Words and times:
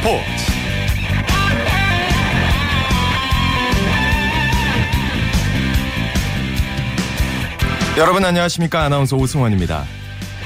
스포츠 0.00 0.24
여러분 7.98 8.24
안녕하십니까 8.24 8.84
아나운서 8.84 9.16
오승원입니다. 9.16 9.84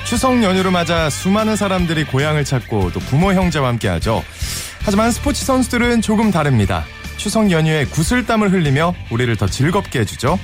추석 0.04 0.42
연휴를 0.42 0.72
맞아 0.72 1.08
수많은 1.08 1.54
사람들이 1.54 2.04
고향을 2.04 2.44
찾고 2.44 2.92
또 2.92 3.00
부모 3.00 3.32
형제와 3.32 3.68
함께하죠. 3.68 4.24
하지만 4.82 5.12
스포츠 5.12 5.44
선수들은 5.44 6.00
조금 6.00 6.32
다릅니다. 6.32 6.84
추석 7.16 7.50
연휴에 7.52 7.84
구슬땀을 7.84 8.50
흘리며 8.50 8.94
우리를 9.12 9.36
더 9.36 9.46
즐겁게 9.46 10.00
해주죠. 10.00 10.38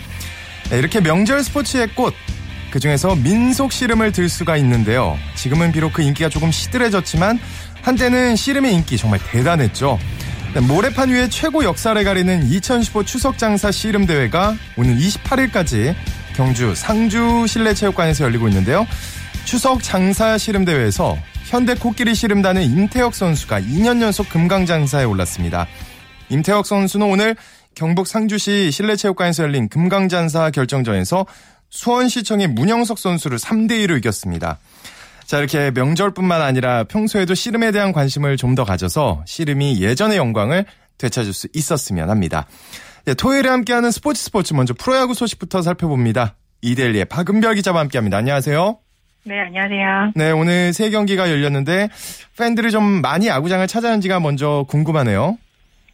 네, 0.70 0.78
이렇게 0.78 1.00
명절 1.00 1.42
스포츠의 1.42 1.88
꽃, 1.97 2.14
그 2.70 2.78
중에서 2.78 3.16
민속 3.16 3.72
씨름을 3.72 4.12
들 4.12 4.28
수가 4.28 4.56
있는데요. 4.58 5.19
지금은 5.34 5.72
비록 5.72 5.92
그 5.92 6.02
인기가 6.02 6.28
조금 6.28 6.52
시들해졌지만 6.52 7.41
한때는 7.83 8.37
씨름의 8.37 8.75
인기 8.75 8.97
정말 8.97 9.20
대단했죠. 9.30 9.98
네, 10.55 10.61
모래판 10.61 11.11
위에 11.11 11.29
최고 11.29 11.65
역사를 11.65 12.03
가리는 12.03 12.43
2015 12.45 13.05
추석 13.05 13.39
장사 13.39 13.70
씨름 13.70 14.06
대회가 14.06 14.55
오늘 14.77 14.97
28일까지 14.97 15.95
경주 16.34 16.75
상주 16.75 17.47
실내체육관에서 17.47 18.25
열리고 18.25 18.48
있는데요. 18.48 18.87
추석 19.45 19.83
장사 19.83 20.39
씨름 20.39 20.65
대회에서 20.65 21.16
현대 21.45 21.75
코끼리 21.75 22.15
씨름단의 22.15 22.66
임태혁 22.66 23.15
선수가 23.15 23.61
2년 23.61 24.01
연속 24.03 24.28
금강장사에 24.28 25.05
올랐습니다. 25.05 25.67
임태혁 26.28 26.67
선수는 26.67 27.06
오늘 27.06 27.37
경북 27.75 28.06
상주시 28.06 28.70
실내체육관에서 28.73 29.45
열린 29.45 29.69
금강장사 29.69 30.50
결정전에서 30.50 31.27
수원시청의 31.70 32.48
문영석 32.48 32.98
선수를 32.98 33.39
3대2로 33.39 33.97
이겼습니다. 33.98 34.59
자, 35.31 35.39
이렇게 35.39 35.70
명절뿐만 35.70 36.42
아니라 36.42 36.83
평소에도 36.83 37.34
씨름에 37.34 37.70
대한 37.70 37.92
관심을 37.92 38.36
좀 38.36 38.56
더 38.56 38.64
가져서 38.64 39.23
씨름이 39.27 39.81
예전의 39.81 40.17
영광을 40.17 40.64
되찾을 40.98 41.33
수 41.33 41.47
있었으면 41.55 42.11
합니다. 42.11 42.48
네, 43.05 43.14
토요일에 43.14 43.48
함께하는 43.48 43.92
스포츠 43.92 44.20
스포츠 44.25 44.55
먼저 44.55 44.75
프로야구 44.75 45.14
소식부터 45.14 45.62
살펴봅니다. 45.62 46.34
이델리의 46.62 47.05
박은별 47.05 47.55
기자와 47.55 47.78
함께합니다. 47.78 48.17
안녕하세요. 48.17 48.78
네, 49.22 49.39
안녕하세요. 49.39 50.12
네, 50.17 50.33
오늘 50.33 50.72
세 50.72 50.91
경기가 50.91 51.31
열렸는데 51.31 51.91
팬들이 52.37 52.72
좀 52.72 53.00
많이 53.00 53.28
야구장을 53.28 53.65
찾아는지가 53.69 54.19
먼저 54.19 54.65
궁금하네요. 54.69 55.39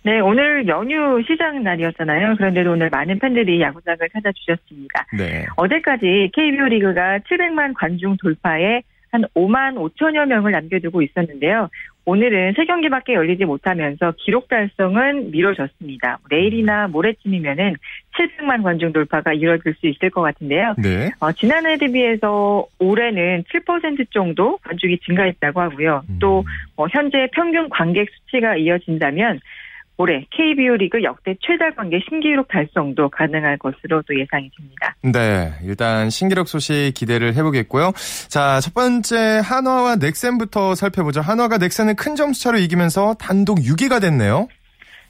네, 0.03 0.19
오늘 0.21 0.67
연휴 0.67 1.21
시작 1.29 1.61
날이었잖아요. 1.61 2.37
그런데도 2.39 2.73
오늘 2.73 2.89
많은 2.89 3.19
팬들이 3.19 3.61
야구장을 3.61 3.99
찾아주셨습니다. 4.15 5.07
네. 5.19 5.45
어제까지 5.57 6.31
KBO 6.33 6.65
리그가 6.71 7.19
700만 7.29 7.75
관중 7.79 8.17
돌파에 8.23 8.81
한 9.13 9.25
5만 9.35 9.77
5천여 9.77 10.27
명을 10.27 10.53
남겨두고 10.53 11.03
있었는데요. 11.03 11.69
오늘은 12.05 12.55
세 12.57 12.65
경기밖에 12.67 13.15
열리지 13.15 13.45
못하면서 13.45 14.15
기록 14.19 14.49
달성은 14.49 15.33
미뤄졌습니다. 15.33 16.21
내일이나 16.31 16.87
모레쯤이면은 16.87 17.75
700만 18.17 18.63
관중 18.63 18.93
돌파가 18.93 19.33
이뤄질 19.33 19.75
수 19.75 19.89
있을 19.89 20.11
것 20.11 20.23
같은데요. 20.23 20.75
네. 20.79 21.11
어, 21.19 21.33
지난해 21.33 21.77
대비해서 21.77 22.67
올해는 22.79 23.45
7% 23.53 24.07
정도 24.13 24.59
관중이 24.59 24.99
증가했다고 24.99 25.61
하고요. 25.61 26.05
또 26.21 26.45
어, 26.77 26.87
현재 26.91 27.29
평균 27.33 27.69
관객 27.69 28.09
수치가 28.11 28.57
이어진다면 28.57 29.41
올해 29.99 30.27
KBO 30.31 30.77
리그 30.77 31.03
역대 31.03 31.35
최다 31.41 31.71
관객 31.71 32.03
신기록 32.09 32.49
달성도 32.49 33.09
가능할 33.09 33.57
것으로 33.59 34.03
또 34.03 34.19
예상이 34.19 34.51
됩니다. 34.57 34.95
네, 35.03 35.53
일단 35.65 36.11
신기록 36.11 36.49
소식 36.49 36.93
기대를 36.95 37.35
해보겠고요. 37.35 37.93
자, 38.29 38.61
첫 38.61 38.75
번째 38.75 39.41
한화와 39.43 39.97
넥센부터 39.97 40.75
살펴보죠. 40.75 41.23
한화가 41.23 41.59
넥센을 41.59 41.95
큰 41.97 42.15
점수차로 42.15 42.59
이기면서 42.59 43.15
단독 43.15 43.59
6위가 43.59 44.01
됐네요. 44.03 44.49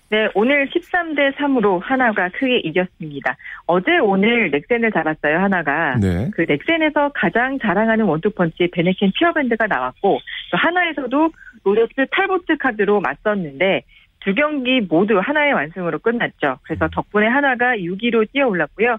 네, 0.09 0.29
오늘 0.35 0.69
13대 0.69 1.35
3으로 1.35 1.81
한화가 1.83 2.29
크게 2.29 2.59
이겼습니다. 2.59 3.37
어제 3.67 3.99
오늘 3.99 4.53
넥센을 4.53 4.93
잡았어요, 4.93 5.39
한화가. 5.39 5.97
네. 5.97 6.31
그 6.33 6.43
넥센에서 6.43 7.11
가장 7.13 7.59
자랑하는 7.59 8.05
원투펀치 8.05 8.71
밴헤켄 8.73 9.11
피어밴드가 9.19 9.67
나왔고, 9.67 10.21
또 10.53 10.57
한화에서도 10.57 11.31
로저스 11.65 12.07
탈보트 12.13 12.57
카드로 12.59 13.01
맞섰는데, 13.01 13.83
두 14.27 14.35
경기 14.35 14.81
모두 14.81 15.21
한화의 15.23 15.53
완승으로 15.53 16.01
끝났죠. 16.01 16.59
그래서 16.65 16.89
덕분에 16.89 17.29
한화가 17.29 17.77
6위로 17.77 18.27
뛰어올랐고요. 18.33 18.97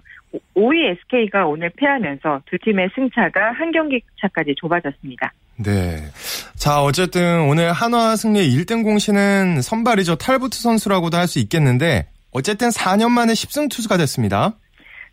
5위 0.56 0.90
SK가 1.02 1.46
오늘 1.46 1.70
패하면서 1.76 2.40
두 2.46 2.56
팀의 2.56 2.88
승차가 2.94 3.52
한 3.52 3.70
경기 3.70 4.00
차까지 4.18 4.54
좁아졌습니다. 4.56 5.30
네. 5.62 5.98
자, 6.56 6.80
어쨌든 6.80 7.46
오늘 7.46 7.72
한화 7.72 8.16
승리의 8.16 8.48
1등 8.48 8.82
공신은 8.84 9.60
선발이죠. 9.60 10.16
탈부트 10.16 10.56
선수라고도 10.56 11.18
할 11.18 11.26
수 11.26 11.38
있겠는데, 11.40 12.06
어쨌든 12.32 12.68
4년 12.68 13.10
만에 13.10 13.34
10승 13.34 13.68
투수가 13.68 13.98
됐습니다. 13.98 14.54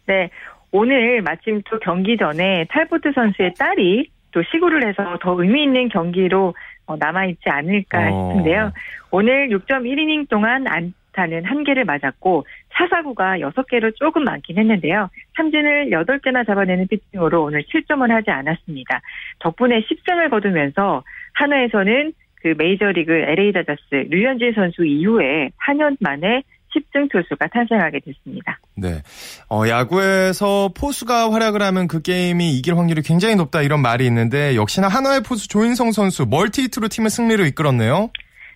네. 0.07 0.29
오늘 0.71 1.21
마침 1.23 1.61
또 1.69 1.77
경기 1.79 2.15
전에 2.15 2.65
탈보트 2.69 3.11
선수의 3.13 3.53
딸이 3.55 4.09
또 4.31 4.41
시구를 4.43 4.87
해서 4.87 5.17
더 5.21 5.41
의미 5.41 5.63
있는 5.63 5.89
경기로 5.89 6.49
어, 6.49 6.53
남아있지 6.87 7.49
않을까 7.49 8.09
어. 8.09 8.29
싶은데요. 8.29 8.71
오늘 9.11 9.49
6.1이닝 9.49 10.29
동안 10.29 10.65
안타는 10.67 11.43
1개를 11.43 11.85
맞았고 11.85 12.45
사사구가 12.73 13.39
6개로 13.39 13.95
조금 13.95 14.23
많긴 14.23 14.57
했는데요. 14.57 15.09
삼진을 15.37 15.89
8개나 15.89 16.45
잡아내는 16.45 16.87
피칭으로 16.87 17.43
오늘 17.43 17.63
7점을 17.63 18.07
하지 18.09 18.31
않았습니다. 18.31 19.01
덕분에 19.39 19.81
10승을 19.81 20.29
거두면서 20.29 21.03
하나에서는 21.33 22.13
그 22.41 22.53
메이저리그 22.57 23.11
LA 23.11 23.53
다저스 23.53 24.07
류현진 24.09 24.53
선수 24.53 24.85
이후에 24.85 25.49
4년 25.65 25.97
만에 25.99 26.43
10승 26.75 27.09
투수가 27.11 27.47
탄생하게 27.47 27.99
됐습니다. 27.99 28.59
네. 28.75 29.01
어, 29.49 29.67
야구에서 29.67 30.71
포수가 30.77 31.31
활약을 31.31 31.61
하면 31.61 31.87
그 31.87 32.01
게임이 32.01 32.57
이길 32.57 32.77
확률이 32.77 33.01
굉장히 33.01 33.35
높다 33.35 33.61
이런 33.61 33.81
말이 33.81 34.05
있는데 34.05 34.55
역시나 34.55 34.87
한화의 34.87 35.21
포수 35.21 35.47
조인성 35.47 35.91
선수 35.91 36.25
멀티히트로 36.25 36.87
팀을 36.89 37.09
승리로 37.09 37.45
이끌었네요. 37.45 38.09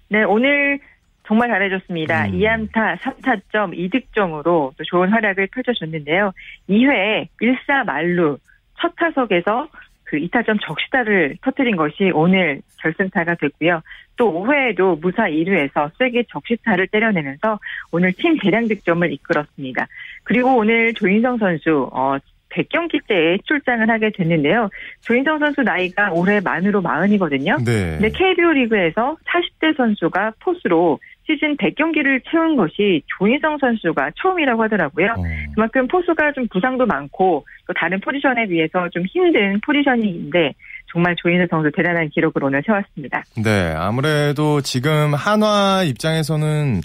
네, 0.09 0.23
오늘 0.23 0.79
정말 1.27 1.49
잘해줬습니다. 1.49 2.25
음. 2.25 2.31
2안타, 2.31 2.97
3타점, 2.97 3.77
2득점으로 3.77 4.43
또 4.43 4.83
좋은 4.83 5.09
활약을 5.09 5.47
펼쳐줬는데요. 5.53 6.33
2회 6.67 7.27
1사 7.39 7.85
말루 7.85 8.39
첫 8.81 8.95
타석에서 8.95 9.67
그 10.09 10.17
2타점 10.17 10.57
적시타를 10.65 11.37
터뜨린 11.43 11.75
것이 11.75 12.11
오늘 12.15 12.61
결승타가 12.81 13.35
됐고요. 13.35 13.81
또 14.17 14.33
5회에도 14.33 14.99
무사 14.99 15.25
1루에서 15.25 15.91
세게 15.99 16.23
적시타를 16.31 16.87
때려내면서 16.87 17.59
오늘 17.91 18.11
팀 18.13 18.35
대량 18.39 18.67
득점을 18.67 19.13
이끌었습니다. 19.13 19.87
그리고 20.23 20.57
오늘 20.57 20.95
조인성 20.95 21.37
선수 21.37 21.87
어 21.93 22.17
100경기째에 22.49 23.45
출장을 23.45 23.87
하게 23.87 24.09
됐는데요. 24.09 24.69
조인성 25.01 25.37
선수 25.37 25.61
나이가 25.61 26.11
올해 26.11 26.39
만으로 26.39 26.81
마흔이거든요. 26.81 27.57
네. 27.63 27.97
근데 27.99 28.09
KBO 28.09 28.51
리그에서 28.53 29.15
40대 29.27 29.77
선수가 29.77 30.33
포수로 30.39 30.97
시즌 31.29 31.55
100경기를 31.57 32.21
채운 32.29 32.55
것이 32.55 33.03
조인성 33.17 33.59
선수가 33.59 34.11
처음이라고 34.19 34.63
하더라고요. 34.63 35.13
어, 35.17 35.23
그만큼 35.53 35.87
포수가 35.87 36.31
좀 36.31 36.47
부상도 36.51 36.87
많고 36.87 37.45
또 37.67 37.73
다른 37.73 37.99
포지션에 37.99 38.47
비해서 38.47 38.89
좀 38.89 39.03
힘든 39.05 39.59
포지션인데 39.63 40.53
정말 40.91 41.15
조인성 41.17 41.47
선수 41.49 41.71
대단한 41.75 42.09
기록을 42.09 42.43
오늘 42.43 42.63
세웠습니다. 42.65 43.23
네. 43.43 43.73
아무래도 43.77 44.61
지금 44.61 45.13
한화 45.13 45.83
입장에서는 45.85 46.81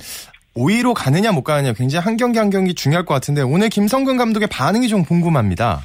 5위로 0.54 0.93
가느냐 0.94 1.33
못 1.33 1.43
가느냐 1.43 1.72
굉장히 1.72 2.04
한 2.04 2.16
경기 2.16 2.39
한 2.39 2.51
경기 2.51 2.74
중요할 2.74 3.04
것 3.07 3.15
같은데 3.15 3.41
오늘 3.41 3.71
김성근 3.71 4.18
감독의 4.18 4.48
반응이 4.53 4.89
좀 4.89 5.04
궁금합니다. 5.04 5.80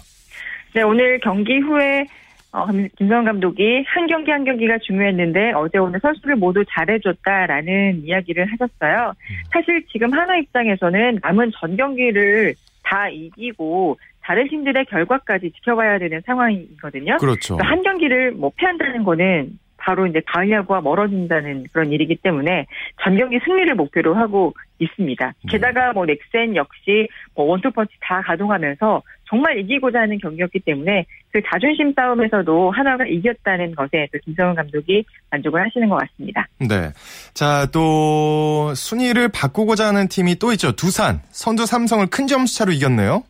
네, 0.75 0.83
오늘 0.83 1.19
경기 1.21 1.57
후에 1.59 2.05
어, 2.51 2.65
김성 2.97 3.25
감독이 3.25 3.83
한 3.85 4.07
경기 4.07 4.31
한 4.31 4.43
경기가 4.43 4.79
중요했는데 4.79 5.51
어제 5.53 5.77
오늘 5.77 5.99
선수를 5.99 6.35
모두 6.35 6.63
잘해줬다라는 6.67 8.03
이야기를 8.03 8.47
하셨어요. 8.51 9.13
사실 9.51 9.85
지금 9.91 10.11
하나 10.13 10.37
입장에서는 10.37 11.19
남은 11.21 11.51
전 11.59 11.77
경기를 11.77 12.55
다 12.83 13.07
이기고 13.09 13.99
다른 14.21 14.47
팀들의 14.47 14.85
결과까지 14.85 15.51
지켜봐야 15.51 15.99
되는 15.99 16.21
상황이거든요. 16.25 17.17
그렇죠. 17.17 17.55
그러니까 17.55 17.71
한 17.71 17.83
경기를 17.83 18.31
뭐 18.31 18.51
패한다는 18.55 19.03
거는 19.03 19.59
바로 19.89 20.05
이제 20.05 20.21
가을 20.27 20.51
야구와 20.51 20.81
멀어진다는 20.81 21.65
그런 21.73 21.91
일이기 21.91 22.17
때문에 22.17 22.67
전 23.03 23.17
경기 23.17 23.39
승리를 23.43 23.73
목표로 23.73 24.13
하고 24.13 24.53
있습니다. 24.77 25.25
네. 25.25 25.33
게다가 25.49 25.93
뭐 25.93 26.05
넥센 26.05 26.55
역시 26.55 27.07
뭐 27.33 27.47
원투펀치 27.47 27.95
다 27.99 28.21
가동하면서 28.21 29.01
정말 29.27 29.57
이기고자 29.57 30.01
하는 30.01 30.19
경기였기 30.19 30.59
때문에 30.59 31.05
그 31.31 31.41
자존심 31.51 31.91
싸움에서도 31.95 32.69
하나가 32.69 33.03
이겼다는 33.07 33.73
것에 33.73 34.07
또 34.13 34.19
김성훈 34.23 34.53
감독이 34.53 35.03
만족을 35.31 35.65
하시는 35.65 35.89
것 35.89 35.97
같습니다. 35.97 36.47
네. 36.59 36.91
자, 37.33 37.65
또 37.71 38.71
순위를 38.75 39.29
바꾸고자 39.29 39.87
하는 39.87 40.07
팀이 40.07 40.35
또 40.35 40.51
있죠. 40.51 40.71
두산. 40.71 41.21
선두 41.31 41.65
삼성을 41.65 42.05
큰 42.07 42.27
점수 42.27 42.59
차로 42.59 42.71
이겼네요. 42.73 43.23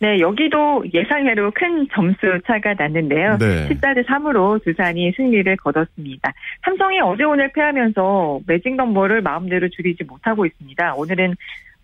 네, 0.00 0.18
여기도 0.18 0.82
예상외로 0.94 1.50
큰 1.54 1.86
점수 1.92 2.40
차가 2.46 2.72
났는데요. 2.72 3.36
네. 3.36 3.68
14대 3.68 4.06
3으로 4.06 4.62
두산이 4.64 5.12
승리를 5.12 5.54
거뒀습니다. 5.58 6.32
삼성이 6.64 7.00
어제 7.00 7.24
오늘 7.24 7.52
패하면서 7.52 8.40
매직 8.46 8.76
넘버를 8.76 9.20
마음대로 9.20 9.68
줄이지 9.68 10.04
못하고 10.04 10.46
있습니다. 10.46 10.94
오늘은 10.94 11.34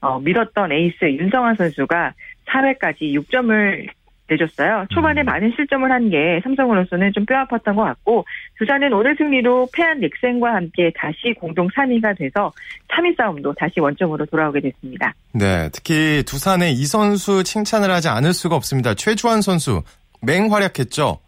어, 0.00 0.18
밀었던 0.20 0.72
에이스 0.72 1.04
윤성환 1.04 1.56
선수가 1.56 2.14
4회까지 2.46 3.12
6점을 3.20 3.86
내줬어요. 4.28 4.86
초반에 4.90 5.22
음. 5.22 5.26
많은 5.26 5.52
실점을 5.56 5.90
한 5.90 6.06
게 6.10 6.40
삼성으로서는 6.44 7.12
좀 7.12 7.26
뼈아팠던 7.26 7.74
것 7.74 7.82
같고 7.82 8.24
두산은 8.58 8.92
오늘 8.92 9.16
승리로 9.16 9.68
패한 9.72 10.00
넥센과 10.00 10.54
함께 10.54 10.92
다시 10.96 11.34
공동 11.38 11.68
3위가 11.68 12.16
돼서 12.16 12.52
3위 12.88 13.16
싸움도 13.16 13.54
다시 13.54 13.80
원점으로 13.80 14.24
돌아오게 14.26 14.60
됐습니다. 14.60 15.12
네, 15.32 15.68
특히 15.72 16.22
두산의 16.24 16.72
이 16.74 16.84
선수 16.86 17.42
칭찬을 17.42 17.90
하지 17.90 18.08
않을 18.08 18.32
수가 18.32 18.54
없습니다. 18.56 18.94
최주환 18.94 19.42
선수 19.42 19.82
맹활약했죠. 20.22 21.18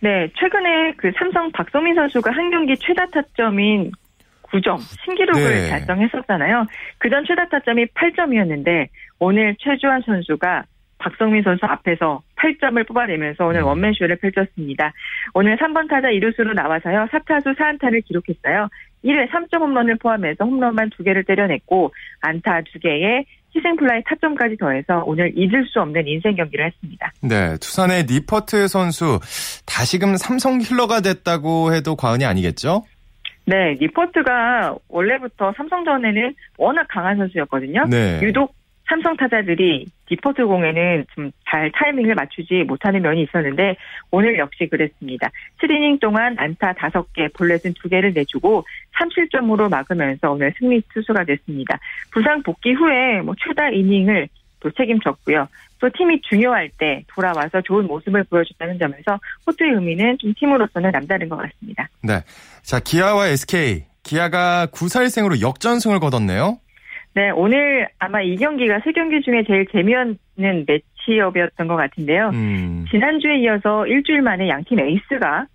네, 0.00 0.28
최근에 0.38 0.94
그 0.96 1.12
삼성 1.16 1.50
박성민 1.52 1.94
선수가 1.94 2.30
한 2.32 2.50
경기 2.50 2.76
최다 2.76 3.06
타점인 3.06 3.92
9점 4.42 4.78
신기록을 5.04 5.42
네. 5.42 5.68
달성했었잖아요. 5.70 6.66
그전 6.98 7.24
최다 7.24 7.48
타점이 7.48 7.86
8점이었는데 7.86 8.88
오늘 9.18 9.54
최주환 9.60 10.02
선수가 10.04 10.64
박성민 11.02 11.42
선수 11.42 11.66
앞에서 11.66 12.22
8점을 12.36 12.86
뽑아내면서 12.86 13.44
오늘 13.44 13.60
음. 13.60 13.66
원맨쇼를 13.66 14.16
펼쳤습니다. 14.16 14.92
오늘 15.34 15.56
3번 15.56 15.88
타자 15.88 16.08
이루수로 16.10 16.54
나와서요. 16.54 17.08
4타수 17.10 17.56
4안타를 17.56 18.04
기록했어요. 18.04 18.68
1회 19.04 19.28
3점 19.30 19.60
홈런을 19.60 19.98
포함해서 19.98 20.44
홈런만 20.44 20.90
2개를 20.90 21.26
때려냈고 21.26 21.92
안타 22.20 22.60
2개에 22.60 23.24
희생플라이 23.54 24.02
타점까지 24.06 24.56
더해서 24.56 25.02
오늘 25.04 25.32
잊을 25.36 25.66
수 25.66 25.80
없는 25.80 26.06
인생 26.06 26.36
경기를 26.36 26.66
했습니다. 26.66 27.12
네, 27.20 27.56
두산의 27.60 28.04
니퍼트 28.08 28.68
선수 28.68 29.18
다시금 29.66 30.16
삼성 30.16 30.60
킬러가 30.60 31.00
됐다고 31.00 31.74
해도 31.74 31.96
과언이 31.96 32.24
아니겠죠? 32.24 32.84
네, 33.44 33.76
니퍼트가 33.80 34.76
원래부터 34.88 35.52
삼성전에는 35.56 36.34
워낙 36.56 36.86
강한 36.88 37.16
선수였거든요. 37.18 37.86
네. 37.90 38.20
유독 38.22 38.54
삼성 38.92 39.16
타자들이 39.16 39.86
니퍼트 40.06 40.44
공에는 40.46 41.06
좀 41.14 41.32
잘 41.52 41.70
타이밍을 41.70 42.14
맞추지 42.14 42.64
못하는 42.66 43.02
면이 43.02 43.24
있었는데 43.24 43.76
오늘 44.10 44.38
역시 44.38 44.66
그랬습니다. 44.68 45.30
7이닝 45.60 46.00
동안 46.00 46.34
안타 46.38 46.72
5개, 46.72 47.30
볼넷은 47.34 47.74
2개를 47.74 48.14
내주고 48.14 48.64
3실점으로 48.96 49.68
막으면서 49.68 50.32
오늘 50.32 50.54
승리 50.58 50.80
투수가 50.94 51.24
됐습니다. 51.24 51.78
부상 52.10 52.42
복귀 52.42 52.72
후에 52.72 53.20
뭐 53.20 53.34
최다 53.38 53.68
이닝을 53.68 54.28
또 54.60 54.70
책임졌고요. 54.70 55.46
또 55.78 55.90
팀이 55.90 56.22
중요할 56.22 56.70
때 56.78 57.04
돌아와서 57.08 57.60
좋은 57.60 57.86
모습을 57.86 58.24
보여줬다는 58.24 58.78
점에서 58.78 59.20
호투의 59.46 59.72
의미는 59.72 60.16
좀 60.18 60.32
팀으로서는 60.34 60.90
남다른 60.90 61.28
것 61.28 61.36
같습니다. 61.36 61.86
네. 62.02 62.22
자, 62.62 62.80
기아와 62.80 63.28
SK. 63.28 63.84
기아가 64.02 64.66
9살생으로 64.72 65.42
역전승을 65.42 66.00
거뒀네요. 66.00 66.58
네, 67.14 67.30
오늘 67.30 67.88
아마 67.98 68.22
이 68.22 68.36
경기가 68.36 68.80
세 68.80 68.92
경기 68.92 69.20
중에 69.20 69.44
제일 69.46 69.66
재미없는 69.66 70.64
매치업이었던 70.66 71.68
것 71.68 71.76
같은데요. 71.76 72.30
음. 72.32 72.86
지난주에 72.90 73.38
이어서 73.40 73.86
일주일 73.86 74.22
만에 74.22 74.48
양팀 74.48 74.78
에이스가 74.80 75.46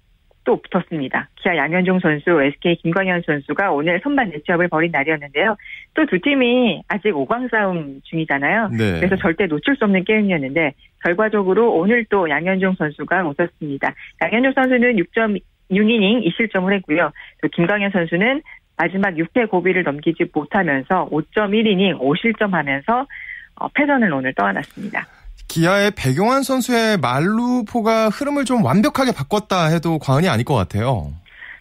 또 0.47 0.61
붙었습니다. 0.61 1.27
기아 1.35 1.57
양현종 1.57 1.99
선수, 1.99 2.41
SK 2.41 2.77
김광현 2.77 3.21
선수가 3.25 3.73
오늘 3.73 3.99
선발 4.01 4.27
매치업을 4.27 4.69
벌인 4.69 4.91
날이었는데요. 4.91 5.57
또 5.93 6.05
두 6.05 6.19
팀이 6.21 6.83
아직 6.87 7.11
5강 7.11 7.51
싸움 7.51 7.99
중이잖아요. 8.03 8.69
네. 8.69 8.99
그래서 8.99 9.17
절대 9.17 9.45
놓칠 9.47 9.75
수 9.75 9.83
없는 9.83 10.05
게임이었는데 10.05 10.73
결과적으로 11.03 11.73
오늘 11.73 12.05
또 12.05 12.29
양현종 12.29 12.75
선수가 12.75 13.25
웃었습니다. 13.27 13.93
양현종 14.21 14.53
선수는 14.53 14.95
6.6이닝 14.95 16.25
2실점을 16.25 16.71
했고요. 16.75 17.11
또 17.41 17.49
김광현 17.49 17.91
선수는 17.91 18.41
마지막 18.77 19.15
6회 19.15 19.49
고비를 19.49 19.83
넘기지 19.83 20.25
못하면서 20.33 21.09
5.1이닝 21.11 21.99
5실점하면서 21.99 23.07
어, 23.55 23.67
패전을 23.69 24.13
오늘 24.13 24.33
떠안았습니다. 24.35 25.07
기아의 25.47 25.91
백용환 25.97 26.43
선수의 26.43 26.97
말루포가 26.97 28.09
흐름을 28.09 28.45
좀 28.45 28.63
완벽하게 28.63 29.11
바꿨다 29.13 29.67
해도 29.67 29.97
과언이 29.97 30.29
아닐 30.29 30.45
것 30.45 30.53
같아요. 30.55 31.11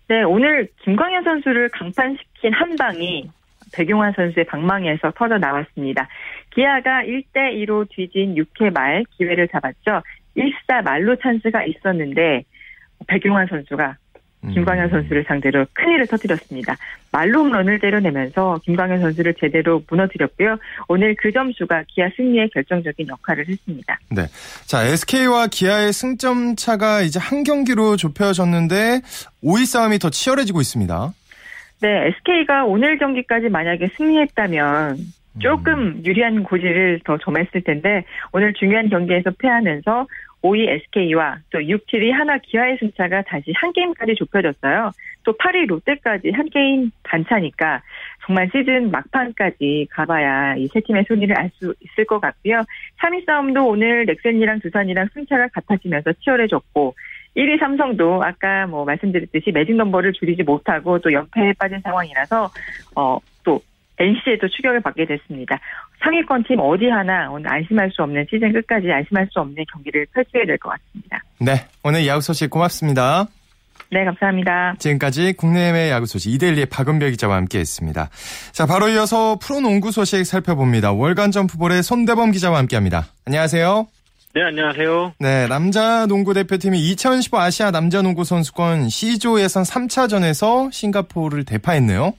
네, 0.08 0.22
오늘 0.22 0.68
김광현 0.84 1.24
선수를 1.24 1.70
강판시킨 1.70 2.52
한 2.52 2.76
방이 2.76 3.30
백용환 3.72 4.12
선수의 4.14 4.46
방망이에서 4.46 5.12
터져 5.16 5.38
나왔습니다. 5.38 6.08
기아가 6.50 7.02
1대 7.02 7.52
2로 7.64 7.88
뒤진 7.90 8.34
6회 8.34 8.72
말 8.72 9.04
기회를 9.16 9.48
잡았죠. 9.48 10.02
1사 10.36 10.82
말로 10.82 11.16
찬스가 11.16 11.64
있었는데 11.64 12.44
백용환 13.06 13.46
선수가 13.48 13.96
김광현 14.52 14.90
선수를 14.90 15.24
상대로 15.26 15.66
큰일을 15.72 16.06
터뜨렸습니다. 16.06 16.76
말로 17.10 17.40
홈런을 17.40 17.78
때려내면서 17.78 18.60
김광현 18.64 19.00
선수를 19.00 19.34
제대로 19.40 19.82
무너뜨렸고요. 19.88 20.56
오늘 20.88 21.14
그 21.18 21.32
점수가 21.32 21.84
기아 21.88 22.08
승리에 22.16 22.48
결정적인 22.52 23.08
역할을 23.08 23.48
했습니다. 23.48 23.98
네. 24.10 24.22
자, 24.66 24.84
SK와 24.84 25.48
기아의 25.48 25.92
승점 25.92 26.56
차가 26.56 27.00
이제 27.00 27.18
한 27.18 27.42
경기로 27.42 27.96
좁혀졌는데 27.96 29.00
5위 29.42 29.66
싸움이 29.66 29.98
더 29.98 30.10
치열해지고 30.10 30.60
있습니다. 30.60 31.12
네, 31.82 32.06
SK가 32.06 32.64
오늘 32.64 32.98
경기까지 32.98 33.48
만약에 33.48 33.88
승리했다면 33.96 34.98
조금 35.38 35.74
음. 35.74 36.02
유리한 36.04 36.42
고지를 36.42 37.00
더 37.04 37.18
점했을 37.18 37.60
텐데 37.62 38.04
오늘 38.32 38.54
중요한 38.54 38.88
경기에서 38.88 39.30
패하면서 39.38 40.06
5위 40.46 40.68
SK와 40.68 41.38
또 41.50 41.62
6, 41.62 41.86
7위 41.86 42.10
하나 42.12 42.38
기아의 42.38 42.78
승차가 42.78 43.22
다시 43.22 43.52
한 43.54 43.72
게임까지 43.72 44.14
좁혀졌어요. 44.14 44.92
또 45.24 45.32
8위 45.36 45.66
롯데까지 45.66 46.30
한 46.30 46.48
게임 46.50 46.90
반차니까 47.02 47.82
정말 48.24 48.48
시즌 48.52 48.90
막판까지 48.90 49.88
가봐야 49.90 50.56
이 50.56 50.68
세 50.68 50.80
팀의 50.80 51.04
순위를 51.08 51.36
알 51.38 51.50
수 51.54 51.74
있을 51.80 52.04
것 52.04 52.20
같고요. 52.20 52.62
3위 53.00 53.24
싸움도 53.26 53.66
오늘 53.66 54.04
넥센이랑 54.06 54.60
두산이랑 54.60 55.08
승차가 55.14 55.48
같아지면서 55.48 56.12
치열해졌고 56.12 56.94
1위 57.36 57.58
삼성도 57.58 58.22
아까 58.22 58.66
뭐 58.66 58.84
말씀드렸듯이 58.84 59.52
매직 59.52 59.76
넘버를 59.76 60.12
줄이지 60.12 60.42
못하고 60.42 60.98
또 60.98 61.12
연패에 61.12 61.54
빠진 61.58 61.80
상황이라서 61.80 62.50
어 62.94 63.18
또 63.46 63.60
NC에도 63.98 64.48
추격을 64.48 64.80
받게 64.80 65.06
됐습니다. 65.06 65.58
상위권 66.02 66.44
팀 66.44 66.60
어디 66.60 66.86
하나 66.86 67.30
오늘 67.30 67.50
안심할 67.50 67.90
수 67.90 68.02
없는 68.02 68.26
시즌 68.30 68.52
끝까지 68.52 68.90
안심할 68.90 69.28
수 69.30 69.40
없는 69.40 69.64
경기를 69.72 70.06
펼쳐야 70.12 70.44
될것 70.44 70.72
같습니다. 70.72 71.22
네, 71.38 71.66
오늘 71.82 72.06
야구 72.06 72.20
소식 72.20 72.50
고맙습니다. 72.50 73.26
네, 73.90 74.04
감사합니다. 74.04 74.74
지금까지 74.78 75.34
국내외 75.34 75.90
야구 75.90 76.06
소식 76.06 76.32
이데일리의 76.34 76.66
박은별 76.66 77.12
기자와 77.12 77.36
함께했습니다. 77.36 78.10
자, 78.52 78.66
바로 78.66 78.88
이어서 78.88 79.38
프로농구 79.40 79.92
소식 79.92 80.24
살펴봅니다. 80.24 80.92
월간 80.92 81.30
점프볼의 81.30 81.82
손대범 81.82 82.32
기자와 82.32 82.58
함께합니다. 82.58 83.06
안녕하세요. 83.26 83.86
네, 84.34 84.42
안녕하세요. 84.42 85.14
네, 85.18 85.46
남자 85.48 86.06
농구 86.06 86.34
대표팀이 86.34 86.78
2015 86.90 87.38
아시아 87.38 87.70
남자 87.70 88.02
농구 88.02 88.24
선수권 88.24 88.90
C조 88.90 89.40
예선 89.40 89.62
3차전에서 89.62 90.70
싱가포르를 90.72 91.44
대파했네요. 91.44 92.12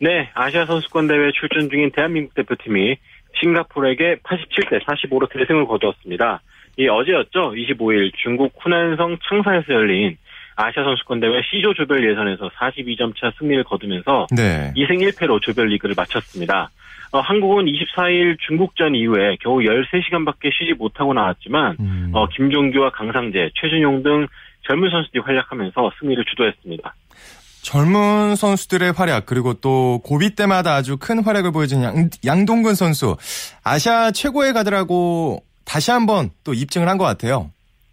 네, 0.00 0.30
아시아 0.34 0.66
선수권 0.66 1.06
대회 1.06 1.30
출전 1.32 1.70
중인 1.70 1.90
대한민국 1.92 2.34
대표팀이 2.34 2.96
싱가포르에게 3.40 4.16
87대 4.22 4.84
45로 4.84 5.28
대승을 5.30 5.66
거두었습니다. 5.66 6.40
이 6.76 6.88
어제였죠. 6.88 7.52
25일 7.52 8.12
중국 8.22 8.52
후난성 8.60 9.18
창사에서 9.28 9.72
열린 9.72 10.16
아시아 10.56 10.84
선수권 10.84 11.20
대회 11.20 11.40
C조 11.50 11.74
조별 11.74 12.08
예선에서 12.08 12.48
42점 12.50 13.14
차 13.16 13.32
승리를 13.38 13.62
거두면서 13.64 14.26
네. 14.36 14.72
2승 14.76 15.00
1패로 15.02 15.40
조별 15.42 15.68
리그를 15.68 15.94
마쳤습니다. 15.96 16.70
어, 17.12 17.20
한국은 17.20 17.66
24일 17.66 18.36
중국전 18.40 18.96
이후에 18.96 19.36
겨우 19.40 19.58
13시간밖에 19.60 20.52
쉬지 20.52 20.74
못하고 20.74 21.14
나왔지만 21.14 21.76
음. 21.78 22.10
어, 22.12 22.26
김종규와 22.28 22.90
강상재, 22.90 23.50
최준용 23.54 24.02
등 24.02 24.26
젊은 24.66 24.90
선수들이 24.90 25.22
활약하면서 25.22 25.92
승리를 26.00 26.24
주도했습니다. 26.24 26.94
젊은 27.64 28.36
선수들의 28.36 28.92
활약 28.92 29.24
그리고 29.26 29.54
또 29.54 30.00
고비 30.04 30.34
때마다 30.36 30.74
아주 30.74 30.98
큰 30.98 31.24
활약을 31.24 31.50
보여준 31.50 31.82
양, 31.82 32.10
양동근 32.24 32.74
선수 32.74 33.16
아시아 33.64 34.10
최고의 34.10 34.52
가드라고 34.52 35.42
다시 35.64 35.90
한번 35.90 36.28
또 36.44 36.52
입증을 36.52 36.86
한 36.88 36.98
것 36.98 37.04
같아요. 37.04 37.50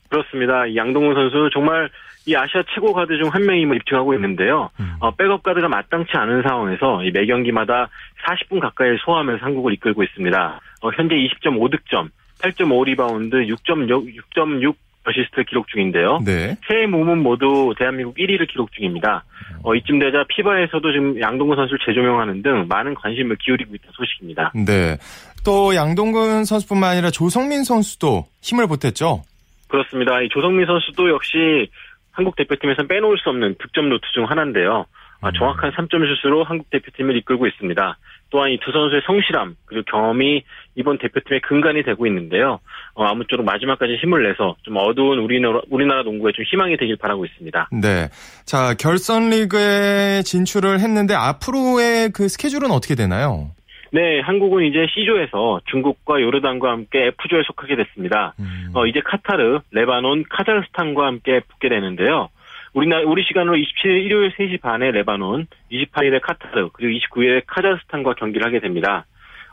그렇습니다. 0.09 0.75
양동근 0.75 1.15
선수 1.15 1.49
정말 1.53 1.89
이 2.25 2.35
아시아 2.35 2.61
최고 2.75 2.93
가드 2.93 3.17
중 3.17 3.29
한 3.33 3.45
명임을 3.45 3.77
입증하고 3.77 4.13
있는데요. 4.15 4.69
음. 4.79 4.93
어, 4.99 5.11
백업 5.15 5.41
가드가 5.41 5.69
마땅치 5.69 6.11
않은 6.13 6.43
상황에서 6.43 6.99
매 7.13 7.25
경기마다 7.25 7.87
40분 8.27 8.59
가까이 8.59 8.89
소화하면서 9.05 9.43
한국을 9.43 9.73
이끌고 9.73 10.03
있습니다. 10.03 10.59
어, 10.81 10.89
현재 10.97 11.15
20.5득점, 11.15 12.09
8.5 12.41 12.85
리바운드, 12.85 13.37
6.6, 13.37 14.13
6.6 14.35 14.75
어시스트 15.05 15.43
기록 15.49 15.67
중인데요. 15.69 16.19
네. 16.23 16.55
세 16.67 16.85
부문 16.85 17.23
모두 17.23 17.73
대한민국 17.77 18.15
1위를 18.17 18.47
기록 18.49 18.71
중입니다. 18.73 19.23
어, 19.63 19.73
이쯤 19.75 19.99
되자 19.99 20.23
FIBA에서도 20.27 20.91
지금 20.91 21.19
양동근 21.19 21.55
선수를 21.55 21.79
재조명하는 21.85 22.43
등 22.43 22.65
많은 22.67 22.93
관심을 22.95 23.37
기울이고 23.37 23.73
있다는 23.75 23.91
소식입니다. 23.93 24.51
네. 24.53 24.97
또 25.43 25.75
양동근 25.75 26.45
선수뿐만 26.45 26.91
아니라 26.91 27.09
조성민 27.09 27.63
선수도 27.63 28.25
힘을 28.41 28.67
보탰죠. 28.67 29.23
그렇습니다. 29.67 30.21
이 30.21 30.29
조성민 30.29 30.65
선수도 30.67 31.09
역시 31.09 31.69
한국 32.11 32.35
대표팀에서 32.35 32.83
빼놓을 32.87 33.17
수 33.17 33.29
없는 33.29 33.55
득점 33.59 33.89
루트 33.89 34.03
중 34.13 34.29
하나인데요. 34.29 34.85
아, 35.21 35.29
음. 35.29 35.33
정확한 35.37 35.71
3점 35.71 36.21
슛으로 36.21 36.43
한국 36.43 36.69
대표팀을 36.69 37.15
이끌고 37.17 37.47
있습니다. 37.47 37.97
또한 38.31 38.49
이 38.51 38.57
두 38.61 38.71
선수의 38.71 39.01
성실함 39.05 39.55
그리고 39.65 39.83
경험이 39.91 40.43
이번 40.75 40.97
대표팀의 40.97 41.41
근간이 41.41 41.83
되고 41.83 42.07
있는데요. 42.07 42.59
어, 42.93 43.03
아무쪼록 43.05 43.45
마지막까지 43.45 43.97
힘을 44.01 44.23
내서 44.23 44.55
좀 44.63 44.77
어두운 44.77 45.19
우리나라, 45.19 45.61
우리나라 45.69 46.03
농구에 46.03 46.31
좀 46.33 46.45
희망이 46.45 46.77
되길 46.77 46.95
바라고 46.97 47.25
있습니다. 47.25 47.69
네. 47.81 48.07
자, 48.45 48.73
결선 48.79 49.29
리그에 49.29 50.21
진출을 50.23 50.79
했는데 50.79 51.13
앞으로의 51.13 52.11
그 52.13 52.27
스케줄은 52.29 52.71
어떻게 52.71 52.95
되나요? 52.95 53.51
네, 53.93 54.21
한국은 54.21 54.63
이제 54.63 54.87
C조에서 54.93 55.59
중국과 55.65 56.21
요르단과 56.21 56.71
함께 56.71 57.07
F조에 57.07 57.41
속하게 57.45 57.75
됐습니다. 57.75 58.33
음. 58.39 58.71
어, 58.73 58.85
이제 58.85 59.01
카타르, 59.03 59.59
레바논, 59.71 60.23
카자흐스탄과 60.29 61.05
함께 61.05 61.41
붙게 61.41 61.67
되는데요. 61.67 62.29
우리나, 62.73 63.01
우리 63.05 63.23
시간으로 63.23 63.55
27일 63.57 64.05
일요일 64.05 64.31
3시 64.35 64.61
반에 64.61 64.91
레바논, 64.91 65.47
28일에 65.71 66.21
카타르, 66.21 66.69
그리고 66.73 66.99
29일에 66.99 67.43
카자흐스탄과 67.47 68.13
경기를 68.13 68.45
하게 68.45 68.59
됩니다. 68.59 69.05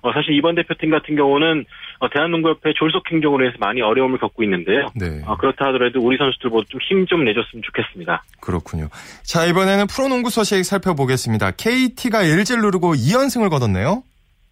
어, 0.03 0.13
사실 0.13 0.35
이번 0.35 0.55
대표팀 0.55 0.91
같은 0.91 1.17
경우는 1.17 1.65
어, 1.99 2.09
대한농구협회 2.09 2.75
졸속 2.77 3.11
행정으로 3.11 3.45
해서 3.47 3.57
많이 3.59 3.83
어려움을 3.83 4.19
겪고 4.19 4.45
있는데요. 4.45 4.87
네. 4.95 5.23
어, 5.27 5.37
그렇다 5.37 5.67
하더라도 5.67 6.01
우리 6.01 6.17
선수들 6.17 6.51
모두 6.51 6.69
좀힘좀 6.69 7.25
내줬으면 7.25 7.63
좋겠습니다. 7.65 8.23
그렇군요. 8.41 8.89
자, 9.25 9.45
이번에는 9.47 9.87
프로농구 9.89 10.31
소식 10.31 10.63
살펴보겠습니다. 10.65 11.51
KT가 11.53 12.25
LG를 12.25 12.63
누르고 12.63 12.95
2연승을 12.95 13.51
거뒀네요. 13.51 14.05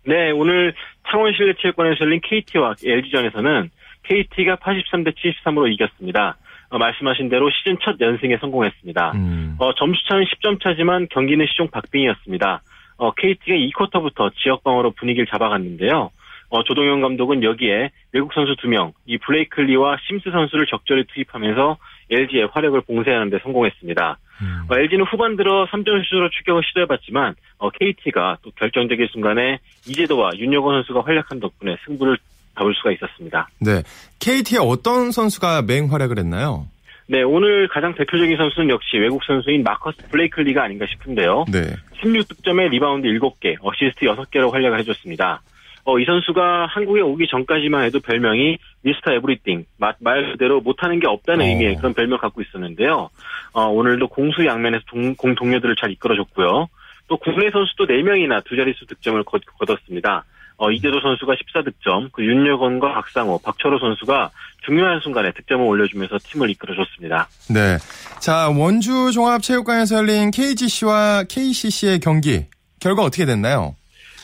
네, 0.04 0.30
오늘 0.32 0.74
창원 1.08 1.32
실내체육관에서 1.32 1.96
열린 2.00 2.20
KT와 2.22 2.74
LG전에서는 2.84 3.70
KT가 4.02 4.56
83대 4.56 5.14
73으로 5.14 5.72
이겼습니다. 5.72 6.36
어, 6.76 6.78
말씀하신 6.78 7.30
대로 7.30 7.50
시즌 7.50 7.78
첫 7.82 7.96
연승에 8.00 8.36
성공했습니다. 8.38 9.12
음. 9.14 9.56
어, 9.58 9.74
점수차는 9.74 10.24
10점 10.24 10.62
차지만 10.62 11.08
경기는 11.10 11.44
시종 11.46 11.68
박빙이었습니다. 11.68 12.62
어, 12.98 13.10
KT가 13.12 13.56
2쿼터부터 13.56 14.30
지역방어로 14.36 14.92
분위기를 14.92 15.26
잡아갔는데요. 15.26 16.10
어, 16.48 16.62
조동현 16.62 17.00
감독은 17.00 17.42
여기에 17.42 17.90
외국 18.12 18.32
선수 18.34 18.54
2명, 18.56 18.92
이 19.06 19.18
블레이클리와 19.18 19.96
심스 20.06 20.30
선수를 20.30 20.66
적절히 20.66 21.04
투입하면서 21.04 21.78
LG의 22.10 22.48
화력을 22.52 22.78
봉쇄하는 22.82 23.30
데 23.30 23.38
성공했습니다. 23.42 24.18
음. 24.42 24.66
어, 24.70 24.78
LG는 24.78 25.06
후반 25.06 25.36
들어 25.36 25.66
3점 25.66 26.04
슛으로 26.08 26.28
추격을 26.28 26.62
시도해봤지만 26.68 27.34
어, 27.58 27.70
KT가 27.70 28.38
또 28.42 28.50
결정적인 28.54 29.08
순간에 29.10 29.58
이재도와 29.88 30.32
윤여권 30.36 30.74
선수가 30.74 31.00
활약한 31.06 31.40
덕분에 31.40 31.76
승부를 31.86 32.18
잡을 32.56 32.74
수가 32.74 32.92
있었습니다. 32.92 33.48
네. 33.60 33.82
KT의 34.18 34.60
어떤 34.62 35.10
선수가 35.12 35.62
맹활약을 35.62 36.18
했나요? 36.18 36.66
네, 37.08 37.22
오늘 37.22 37.68
가장 37.68 37.94
대표적인 37.94 38.36
선수는 38.36 38.68
역시 38.68 38.96
외국 38.98 39.22
선수인 39.24 39.62
마커스 39.62 40.08
블레이클리가 40.10 40.62
아닌가 40.64 40.86
싶은데요. 40.90 41.44
네. 41.52 41.60
16득점에 42.02 42.68
리바운드 42.70 43.06
7개, 43.08 43.56
어시스트 43.60 44.06
6개로 44.06 44.50
활약을 44.50 44.80
해줬습니다. 44.80 45.40
어, 45.84 46.00
이 46.00 46.04
선수가 46.04 46.66
한국에 46.66 47.00
오기 47.00 47.28
전까지만 47.28 47.84
해도 47.84 48.00
별명이 48.00 48.58
Mr. 48.82 49.12
Everything, 49.12 49.66
마- 49.78 49.92
말 50.00 50.32
그대로 50.32 50.60
못하는 50.60 50.98
게 50.98 51.06
없다는 51.06 51.44
어. 51.44 51.48
의미의 51.48 51.76
그런 51.76 51.94
별명 51.94 52.14
을 52.14 52.18
갖고 52.18 52.42
있었는데요. 52.42 53.08
어, 53.52 53.62
오늘도 53.66 54.08
공수 54.08 54.44
양면에서 54.44 54.82
동, 54.88 55.14
공 55.14 55.36
동료들을 55.36 55.76
잘 55.76 55.92
이끌어줬고요. 55.92 56.66
또 57.06 57.16
국내 57.18 57.50
선수도 57.52 57.86
4명이나 57.86 58.42
두 58.44 58.56
자릿수 58.56 58.84
득점을 58.86 59.22
거, 59.22 59.38
거뒀습니다. 59.60 60.24
어, 60.58 60.70
이재도 60.70 61.00
선수가 61.00 61.34
14득점, 61.34 62.10
그 62.12 62.24
윤여건과 62.24 62.94
박상호, 62.94 63.38
박철호 63.44 63.78
선수가 63.78 64.30
중요한 64.64 65.00
순간에 65.00 65.30
득점을 65.32 65.64
올려주면서 65.64 66.18
팀을 66.24 66.50
이끌어줬습니다. 66.50 67.28
네. 67.50 67.76
자, 68.20 68.48
원주 68.48 69.12
종합체육관에서 69.12 69.96
열린 69.96 70.30
KGC와 70.30 71.24
KCC의 71.28 72.00
경기. 72.00 72.46
결과 72.80 73.02
어떻게 73.02 73.26
됐나요? 73.26 73.76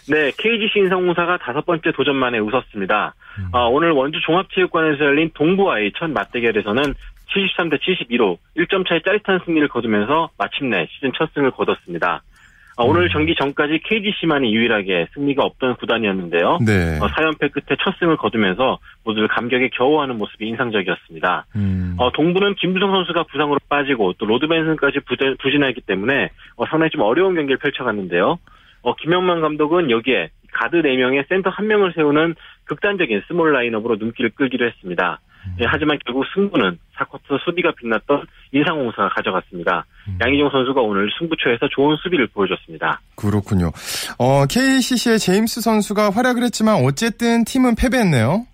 네, 0.08 0.32
KGC 0.36 0.80
인상공사가 0.80 1.38
다섯 1.38 1.64
번째 1.64 1.92
도전 1.92 2.16
만에 2.16 2.38
웃었습니다. 2.38 3.14
음. 3.38 3.48
아, 3.52 3.64
오늘 3.66 3.92
원주 3.92 4.20
종합체육관에서 4.26 5.04
열린 5.04 5.30
동부와의 5.34 5.92
첫 5.96 6.10
맞대결에서는 6.10 6.94
73대 7.32 7.78
72로 7.80 8.38
1점 8.56 8.86
차의 8.88 9.02
짜릿한 9.04 9.40
승리를 9.44 9.66
거두면서 9.68 10.30
마침내 10.36 10.86
시즌 10.92 11.12
첫 11.16 11.30
승을 11.34 11.52
거뒀습니다. 11.52 12.22
아, 12.76 12.84
오늘 12.84 13.02
음. 13.02 13.08
경기 13.12 13.34
전까지 13.34 13.80
KGC만이 13.84 14.54
유일하게 14.54 15.08
승리가 15.14 15.44
없던 15.44 15.76
구단이었는데요. 15.76 16.58
네. 16.64 16.98
어, 17.00 17.06
4연패 17.06 17.52
끝에 17.52 17.76
첫 17.82 17.94
승을 17.98 18.16
거두면서 18.16 18.78
모두들 19.04 19.28
감격에 19.28 19.68
겨워하는 19.74 20.16
모습이 20.16 20.46
인상적이었습니다. 20.48 21.46
음. 21.56 21.94
어, 21.98 22.10
동부는 22.12 22.54
김주성 22.54 22.90
선수가 22.92 23.24
부상으로 23.24 23.58
빠지고 23.68 24.14
또 24.14 24.24
로드 24.26 24.46
벤슨까지 24.48 25.00
부재- 25.00 25.36
부진했기 25.38 25.82
때문에 25.82 26.30
어, 26.56 26.66
상당히 26.66 26.90
좀 26.90 27.02
어려운 27.02 27.34
경기를 27.34 27.58
펼쳐갔는데요. 27.58 28.38
어, 28.82 28.94
김영만 28.96 29.40
감독은 29.42 29.90
여기에 29.90 30.30
가드 30.52 30.82
4명에 30.82 31.28
센터 31.28 31.50
1명을 31.50 31.94
세우는 31.94 32.34
극단적인 32.64 33.22
스몰 33.28 33.52
라인업으로 33.52 33.96
눈길을 33.96 34.30
끌기로 34.34 34.66
했습니다. 34.66 35.20
예, 35.60 35.64
하지만 35.66 35.98
결국 36.04 36.24
승부는 36.34 36.78
4쿼터 36.96 37.42
수비가 37.44 37.72
빛났던 37.76 38.26
인삼공사가 38.52 39.08
가져갔습니다. 39.10 39.84
음. 40.08 40.18
양희종 40.24 40.50
선수가 40.50 40.80
오늘 40.80 41.10
승부처에서 41.18 41.68
좋은 41.70 41.96
수비를 41.96 42.28
보여줬습니다. 42.28 43.00
그렇군요. 43.16 43.70
어, 44.18 44.46
KCC의 44.46 45.18
제임스 45.18 45.60
선수가 45.60 46.10
활약을 46.10 46.42
했지만 46.44 46.84
어쨌든 46.84 47.44
팀은 47.44 47.74
패배했네요. 47.74 48.46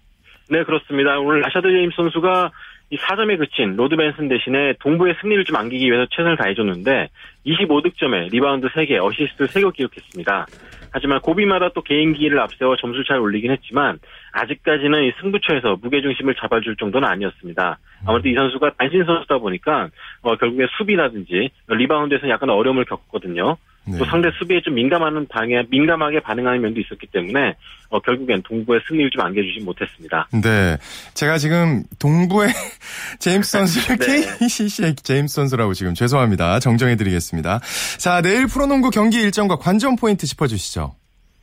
네, 0.51 0.65
그렇습니다. 0.65 1.19
오늘 1.19 1.41
라샤드 1.43 1.69
제임스 1.69 1.97
선수가 1.97 2.51
이 2.91 2.97
4점에 2.97 3.39
그친 3.39 3.77
로드 3.77 3.97
벤슨 3.97 4.29
대신에 4.29 4.75
동부의 4.81 5.17
승리를 5.21 5.45
좀 5.45 5.57
안기기 5.57 5.87
위해서 5.91 6.07
최선을 6.11 6.37
다해줬는데 6.39 7.09
25득점에 7.47 8.31
리바운드 8.31 8.69
3개, 8.69 8.99
어시스트 9.03 9.45
3개 9.47 9.75
기록했습니다. 9.75 10.47
하지만 10.91 11.21
고비마다 11.21 11.69
또 11.75 11.83
개인기를 11.83 12.41
앞세워 12.41 12.77
점수를 12.77 13.05
잘 13.05 13.19
올리긴 13.19 13.51
했지만 13.51 13.99
아직까지는 14.33 15.05
이 15.05 15.13
승부처에서 15.21 15.79
무게중심을 15.83 16.35
잡아줄 16.37 16.77
정도는 16.77 17.07
아니었습니다. 17.07 17.79
아무래도 18.07 18.29
이 18.29 18.35
선수가 18.35 18.73
단신 18.79 19.05
선수다 19.05 19.39
보니까 19.39 19.89
어, 20.23 20.37
결국에 20.37 20.67
수비라든지 20.79 21.51
리바운드에서 21.69 22.29
약간 22.31 22.49
어려움을 22.49 22.87
겪었거든요. 22.87 23.59
네. 23.91 23.99
또 23.99 24.05
상대 24.05 24.31
수비에 24.39 24.61
좀 24.61 24.75
민감하는 24.75 25.27
방해, 25.29 25.65
민감하게 25.71 26.21
반응하는 26.21 26.61
면도 26.61 26.81
있었기 26.81 27.07
때문에 27.07 27.55
어, 27.91 27.99
결국엔 28.01 28.43
동부의 28.43 28.81
승리를 28.87 29.11
좀 29.11 29.23
안겨주지 29.23 29.65
못했습니다. 29.65 30.29
네. 30.33 30.77
제가 31.15 31.39
지금 31.39 31.85
동부의 31.99 32.49
제임스 33.19 33.51
선수를 33.51 33.97
네. 34.05 34.39
KCC의 34.39 34.97
제임스 34.97 35.35
선수라고 35.35 35.73
지금 35.73 35.95
죄송합니다. 35.95 36.59
정정해드리겠습니다. 36.61 37.61
자, 37.99 38.21
내일 38.21 38.47
프로농구 38.47 38.91
경기 38.91 39.21
일정과 39.21 39.57
관전 39.57 39.97
포인트 39.97 40.27
짚어주시죠. 40.27 40.95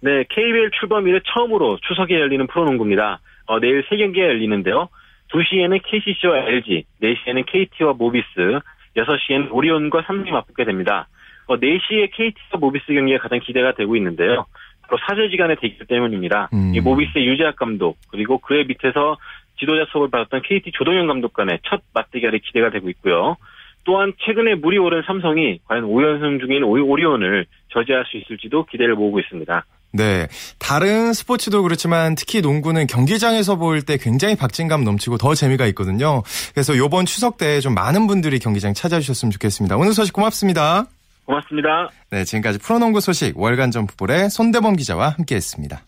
네, 0.01 0.23
KBL 0.29 0.69
출범 0.79 1.07
이래 1.07 1.19
처음으로 1.33 1.79
추석에 1.87 2.13
열리는 2.13 2.45
프로농구입니다. 2.45 3.19
어, 3.47 3.59
내일 3.59 3.83
세 3.89 3.97
경기가 3.97 4.25
열리는데요. 4.27 4.89
2시에는 5.33 5.81
KCC와 5.83 6.37
LG, 6.47 6.85
4시에는 7.01 7.45
KT와 7.47 7.93
모비스, 7.93 8.59
6시에는 8.95 9.51
오리온과 9.51 10.03
삼성이 10.05 10.31
맞붙게 10.31 10.63
됩니다. 10.65 11.07
어, 11.47 11.57
4시에 11.57 12.09
KT와 12.13 12.59
모비스 12.59 12.85
경기가 12.87 13.19
가장 13.21 13.39
기대가 13.43 13.73
되고 13.73 13.95
있는데요. 13.95 14.45
바로 14.81 14.97
사제지간의 15.07 15.57
대결 15.61 15.87
때문입니다. 15.87 16.49
음. 16.53 16.73
이 16.75 16.79
모비스의 16.79 17.25
유재학 17.27 17.55
감독, 17.55 17.97
그리고 18.11 18.37
그의 18.39 18.65
밑에서 18.65 19.17
지도자 19.59 19.85
수업을 19.91 20.09
받았던 20.11 20.41
KT 20.43 20.71
조동현 20.73 21.07
감독 21.07 21.33
간의 21.33 21.59
첫 21.69 21.81
맞대결이 21.93 22.39
기대가 22.41 22.69
되고 22.69 22.89
있고요. 22.89 23.37
또한 23.85 24.13
최근에 24.25 24.55
물이 24.55 24.77
오른 24.79 25.03
삼성이 25.05 25.59
과연 25.65 25.85
5연승 25.85 26.39
중인 26.39 26.63
오- 26.63 26.71
오리온을 26.89 27.45
저지할 27.71 28.03
수 28.05 28.17
있을지도 28.17 28.65
기대를 28.65 28.95
모으고 28.95 29.19
있습니다. 29.19 29.65
네. 29.93 30.27
다른 30.59 31.13
스포츠도 31.13 31.61
그렇지만 31.63 32.15
특히 32.15 32.41
농구는 32.41 32.85
경기장에서 32.87 33.55
볼 33.57 33.81
때 33.81 33.97
굉장히 33.97 34.35
박진감 34.35 34.83
넘치고 34.83 35.17
더 35.17 35.33
재미가 35.35 35.67
있거든요. 35.67 36.21
그래서 36.53 36.75
요번 36.77 37.05
추석 37.05 37.37
때 37.37 37.61
좀 37.61 37.73
많은 37.75 38.07
분들이 38.07 38.39
경기장 38.39 38.73
찾아주셨으면 38.73 39.31
좋겠습니다. 39.31 39.77
오늘 39.77 39.93
소식 39.93 40.11
고맙습니다. 40.13 40.87
고맙습니다. 41.25 41.89
네, 42.11 42.23
지금까지 42.23 42.59
프로농구 42.59 43.01
소식 43.01 43.37
월간 43.37 43.71
점프볼의 43.71 44.29
손대범 44.29 44.75
기자와 44.75 45.09
함께했습니다. 45.09 45.81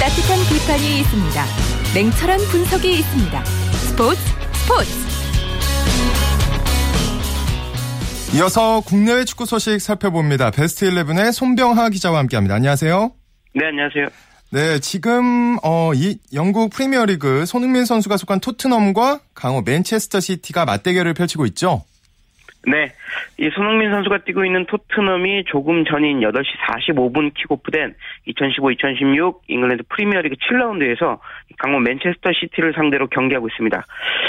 따뜻한 0.00 0.38
비판이 0.50 1.00
있습니다. 1.00 1.44
냉철한 1.94 2.38
분석이 2.50 2.92
있습니다. 2.98 3.44
스포츠 3.44 4.20
스포츠 4.52 5.12
이어서 8.34 8.80
국내외 8.80 9.24
축구 9.24 9.44
소식 9.44 9.78
살펴봅니다. 9.78 10.50
베스트 10.50 10.88
11의 10.88 11.32
손병하 11.32 11.90
기자와 11.90 12.18
함께합니다. 12.20 12.54
안녕하세요. 12.54 13.12
네, 13.54 13.66
안녕하세요. 13.66 14.31
네, 14.52 14.80
지금 14.80 15.56
어, 15.64 15.92
이 15.94 16.18
영국 16.34 16.74
프리미어리그 16.74 17.46
손흥민 17.46 17.86
선수가 17.86 18.18
속한 18.18 18.40
토트넘과 18.40 19.20
강호 19.34 19.62
맨체스터 19.62 20.20
시티가 20.20 20.66
맞대결을 20.66 21.14
펼치고 21.14 21.46
있죠. 21.46 21.84
네. 22.66 22.92
이 23.38 23.48
손흥민 23.54 23.90
선수가 23.90 24.24
뛰고 24.24 24.44
있는 24.44 24.66
토트넘이 24.66 25.44
조금 25.46 25.86
전인 25.86 26.20
8시 26.20 26.44
45분 26.68 27.32
킥오프된 27.34 27.94
2015-2016 28.28 29.40
잉글랜드 29.48 29.84
프리미어리그 29.88 30.36
7라운드에서 30.36 31.18
강호 31.58 31.80
맨체스터 31.80 32.30
시티를 32.32 32.74
상대로 32.74 33.08
경기하고 33.08 33.48
있습니다. 33.48 33.86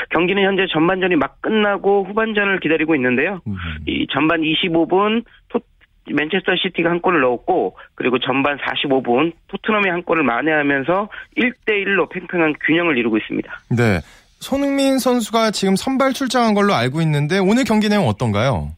경기는 0.10 0.42
현재 0.42 0.66
전반전이 0.72 1.18
막 1.18 1.42
끝나고 1.42 2.06
후반전을 2.06 2.62
기다리고 2.62 2.96
있는데요. 2.96 3.42
이 3.86 4.08
전반 4.12 4.42
25분 4.42 5.26
토 5.50 5.60
맨체스터 6.12 6.56
시티가 6.56 6.90
한 6.90 7.02
골을 7.02 7.22
넣었고 7.22 7.78
그리고 7.96 8.20
전반 8.20 8.58
45분 8.58 9.34
토트넘이 9.48 9.90
한 9.90 10.04
골을 10.04 10.24
만회하면서 10.24 11.10
1대 11.38 11.86
1로 11.86 12.10
팽팽한 12.10 12.56
균형을 12.66 12.98
이루고 12.98 13.18
있습니다. 13.18 13.52
네. 13.78 14.00
손흥민 14.40 15.00
선수가 15.00 15.52
지금 15.52 15.76
선발 15.78 16.12
출장한 16.12 16.54
걸로 16.54 16.74
알고 16.74 17.02
있는데 17.02 17.40
오늘 17.40 17.64
경기 17.64 17.88
내용 17.88 18.08
어떤가요? 18.08 18.72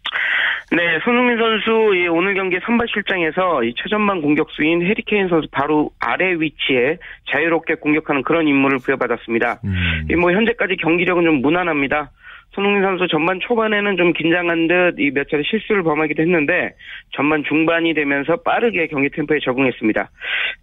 네, 0.72 1.00
손흥민 1.03 1.38
선수 1.38 1.96
이 1.96 2.08
오늘 2.08 2.34
경기 2.34 2.58
선발 2.65 2.88
출장에서 2.88 3.63
이 3.63 3.74
최전방 3.75 4.22
공격수인 4.22 4.86
해리케인 4.86 5.27
선수 5.27 5.48
바로 5.51 5.91
아래 6.00 6.34
위치에 6.34 6.98
자유롭게 7.32 7.75
공격하는 7.75 8.24
그런 8.24 8.48
임무를 8.48 8.79
부여받았습니다. 8.79 9.62
음. 9.63 10.08
이뭐 10.12 10.32
현재까지 10.32 10.75
경기력은 10.77 11.24
좀 11.24 11.41
무난합니다. 11.41 12.12
손흥민 12.55 12.81
선수 12.81 13.07
전반 13.07 13.39
초반에는 13.41 13.97
좀 13.97 14.13
긴장한 14.13 14.67
듯 14.67 14.95
이 14.97 15.12
몇 15.12 15.27
차례 15.29 15.43
실수를 15.43 15.83
범하기도 15.83 16.21
했는데 16.24 16.74
전반 17.12 17.43
중반이 17.43 17.93
되면서 17.93 18.38
빠르게 18.38 18.88
경기 18.88 19.09
템포에 19.09 19.39
적응했습니다. 19.43 20.09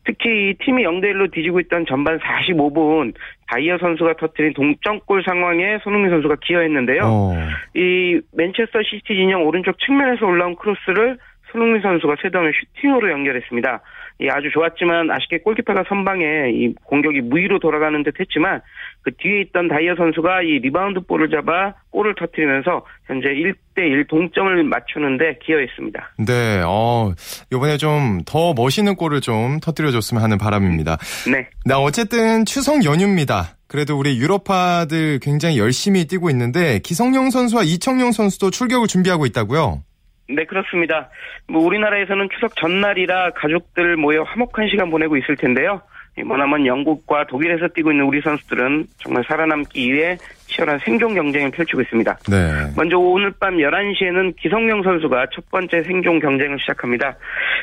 특히 0.04 0.50
이 0.50 0.54
팀이 0.64 0.84
0대 0.84 1.12
1로 1.12 1.30
뒤지고 1.32 1.60
있던 1.60 1.86
전반 1.86 2.18
45분 2.18 3.14
다이어 3.48 3.78
선수가 3.78 4.14
터뜨린 4.14 4.54
동점골 4.54 5.22
상황에 5.24 5.78
손흥민 5.84 6.10
선수가 6.10 6.36
기여했는데요. 6.42 7.02
어. 7.04 7.34
이 7.74 8.20
맨체스터 8.32 8.82
시티 8.82 9.14
진영 9.14 9.44
오른쪽 9.44 9.78
측면에서 9.78 10.26
올라온 10.26 10.56
크로스를 10.56 11.18
손흥민 11.50 11.82
선수가 11.82 12.16
쇄도하며 12.22 12.52
슈팅으로 12.52 13.10
연결했습니다. 13.10 13.80
이 14.20 14.28
아주 14.28 14.50
좋았지만 14.52 15.10
아쉽게 15.10 15.38
골키퍼가 15.38 15.84
선방에 15.88 16.50
이 16.52 16.74
공격이 16.84 17.20
무위로 17.22 17.58
돌아가는 17.58 18.02
듯 18.02 18.18
했지만 18.20 18.60
그 19.02 19.10
뒤에 19.16 19.40
있던 19.42 19.68
다이어 19.68 19.96
선수가 19.96 20.42
이 20.42 20.58
리바운드 20.60 21.00
볼을 21.06 21.28
잡아 21.30 21.74
골을 21.90 22.14
터뜨리면서 22.14 22.84
현재 23.06 23.28
1대1 23.28 24.08
동점을 24.08 24.62
맞추는데 24.64 25.38
기여했습니다. 25.42 26.14
네, 26.26 26.62
어, 26.64 27.12
이번에 27.52 27.76
좀 27.76 28.22
더 28.26 28.54
멋있는 28.54 28.94
골을 28.96 29.20
좀 29.20 29.60
터뜨려줬으면 29.60 30.22
하는 30.22 30.38
바람입니다. 30.38 30.96
네. 31.30 31.48
자 31.64 31.78
어쨌든 31.78 32.44
추석 32.44 32.84
연휴입니다. 32.84 33.56
그래도 33.66 33.98
우리 33.98 34.18
유럽파들 34.18 35.18
굉장히 35.20 35.58
열심히 35.58 36.06
뛰고 36.06 36.30
있는데 36.30 36.78
기성용 36.80 37.30
선수와 37.30 37.62
이청용 37.62 38.12
선수도 38.12 38.50
출격을 38.50 38.86
준비하고 38.86 39.26
있다고요? 39.26 39.82
네, 40.28 40.44
그렇습니다. 40.44 41.10
뭐 41.48 41.62
우리나라에서는 41.64 42.28
추석 42.34 42.56
전날이라 42.56 43.30
가족들 43.30 43.96
모여 43.96 44.22
화목한 44.22 44.68
시간 44.68 44.90
보내고 44.90 45.16
있을 45.16 45.36
텐데요. 45.36 45.82
이 46.18 46.22
머나먼 46.22 46.66
영국과 46.66 47.26
독일에서 47.26 47.68
뛰고 47.68 47.90
있는 47.90 48.04
우리 48.04 48.20
선수들은 48.20 48.86
정말 48.98 49.24
살아남기 49.26 49.92
위해 49.92 50.18
치열한 50.52 50.78
생존 50.84 51.14
경쟁을 51.14 51.50
펼치고 51.50 51.80
있습니다. 51.80 52.18
네. 52.30 52.72
먼저 52.76 52.98
오늘 52.98 53.32
밤 53.40 53.56
11시에는 53.56 54.36
기성용 54.36 54.82
선수가 54.82 55.26
첫 55.34 55.50
번째 55.50 55.82
생존 55.82 56.20
경쟁을 56.20 56.58
시작합니다. 56.60 57.16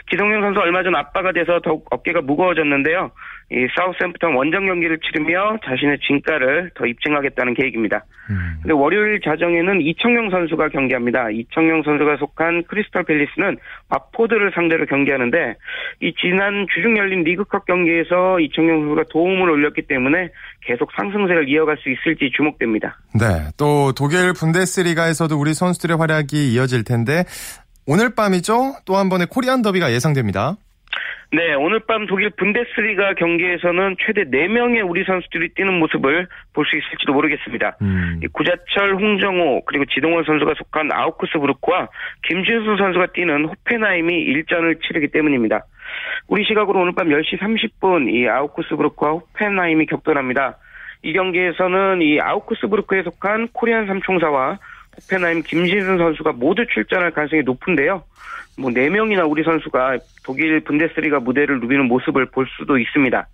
기성용 0.10 0.42
선수 0.42 0.60
얼마 0.60 0.84
전 0.84 0.96
아빠가 0.96 1.32
돼서 1.32 1.60
더욱 1.64 1.86
어깨가 1.92 2.22
무거워졌는데요. 2.22 3.12
이 3.52 3.68
사우스햄프턴 3.76 4.36
원정 4.36 4.68
경기를 4.68 5.00
치르며 5.00 5.58
자신의 5.66 6.00
진가를 6.06 6.70
더 6.76 6.86
입증하겠다는 6.86 7.56
계획입니다. 7.56 8.06
음. 8.30 8.60
근데 8.62 8.74
월요일 8.74 9.22
자정에는 9.22 9.82
이청용 9.82 10.30
선수가 10.30 10.70
경기합니다. 10.70 11.32
이청용 11.32 11.82
선수가 11.82 12.18
속한 12.18 12.64
크리스탈 12.68 13.04
팰리스는 13.04 13.58
와포드를 13.90 14.52
상대로 14.54 14.86
경기하는데 14.86 15.56
이 16.02 16.14
지난 16.22 16.68
주중 16.76 16.96
열린 16.98 17.24
리그컵 17.24 17.66
경기에서 17.66 18.40
이청용 18.40 18.82
선수가 18.82 19.06
도움을 19.10 19.50
올렸기 19.50 19.84
때문에 19.84 20.30
계속 20.62 20.90
상승세를 20.96 21.50
이어갈 21.50 21.78
수 21.78 21.90
있을지 21.90 22.32
주목됩니다. 22.36 22.98
네. 23.20 23.50
또 23.58 23.92
독일 23.94 24.34
분데스리가에서도 24.34 25.36
우리 25.40 25.54
선수들의 25.54 25.98
활약이 25.98 26.54
이어질 26.54 26.84
텐데 26.84 27.24
오늘 27.88 28.14
밤이죠? 28.14 28.76
또 28.86 28.96
한 28.98 29.10
번의 29.10 29.28
코리안 29.28 29.62
더비가 29.62 29.92
예상됩니다. 29.92 30.58
네, 31.32 31.54
오늘 31.54 31.80
밤 31.82 32.08
독일 32.08 32.32
분데스리가 32.32 33.14
경기에서는 33.14 33.98
최대 34.04 34.24
4명의 34.26 34.82
우리 34.90 35.04
선수들이 35.04 35.50
뛰는 35.54 35.78
모습을 35.78 36.28
볼 36.54 36.66
수 36.66 36.76
있을지도 36.76 37.14
모르겠습니다. 37.14 37.78
음. 37.84 38.20
이 38.24 38.28
구자철, 38.28 38.96
홍정호, 38.96 39.62
그리고 39.66 39.86
지동원 39.86 40.24
선수가 40.24 40.56
속한 40.58 40.90
아우크스부르크와 40.92 41.88
김준수 42.28 42.78
선수가 42.78 43.08
뛰는 43.14 43.46
호펜하임이 43.46 44.12
일전을 44.14 44.80
치르기 44.88 45.10
때문입니다. 45.10 45.66
우리 46.28 46.44
시각으로 46.46 46.82
오늘 46.82 46.94
밤 46.94 47.08
10시 47.08 47.40
30분 47.40 48.14
이 48.14 48.28
아우크스부르크와 48.28 49.12
호펜하임이 49.12 49.86
격돌합니다. 49.88 50.58
이 51.04 51.14
경기에서는 51.14 52.02
이 52.02 52.20
아우크스부르크에 52.20 53.04
속한 53.04 53.50
코리안 53.54 53.88
삼총사와 53.88 54.60
호펜하임 54.98 55.44
김진승 55.44 55.98
선수가 55.98 56.34
모두 56.34 56.66
출전할 56.68 57.12
가능성이 57.12 57.44
높은데요. 57.44 58.04
뭐 58.58 58.72
4명이나 58.72 59.30
우리 59.30 59.44
선수가 59.44 60.00
독일 60.24 60.60
분데스리가 60.62 61.20
무대를 61.20 61.60
누비는 61.60 61.86
모습을 61.86 62.26
볼 62.28 62.48
수도 62.58 62.78
있습니다. 62.78 63.28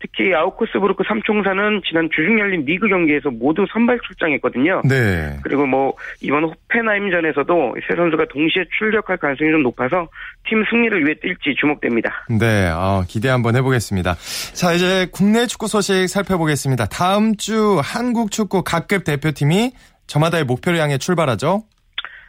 특히 0.00 0.34
아우크스부르크 0.34 1.02
삼총사는 1.06 1.82
지난 1.88 2.08
주중 2.14 2.38
열린 2.38 2.64
리그 2.64 2.88
경기에서 2.88 3.30
모두 3.30 3.66
선발 3.72 3.98
출장했거든요. 4.06 4.82
네. 4.84 5.38
그리고 5.42 5.66
뭐 5.66 5.94
이번 6.20 6.44
호펜하임전에서도 6.44 7.76
세 7.88 7.96
선수가 7.96 8.26
동시에 8.26 8.64
출격할 8.78 9.16
가능성이 9.16 9.50
좀 9.50 9.62
높아서 9.62 10.08
팀 10.48 10.64
승리를 10.70 11.04
위해 11.04 11.14
뛸지 11.14 11.58
주목됩니다. 11.58 12.26
네, 12.38 12.68
어, 12.68 13.04
기대 13.08 13.28
한번 13.28 13.56
해보겠습니다. 13.56 14.14
자, 14.54 14.72
이제 14.72 15.08
국내 15.12 15.46
축구 15.46 15.66
소식 15.66 16.08
살펴보겠습니다. 16.08 16.86
다음 16.86 17.36
주 17.36 17.80
한국 17.82 18.30
축구 18.30 18.62
각급 18.62 19.04
대표팀이 19.04 19.72
저마다의 20.06 20.44
목표를 20.44 20.78
향해 20.78 20.98
출발하죠. 20.98 21.64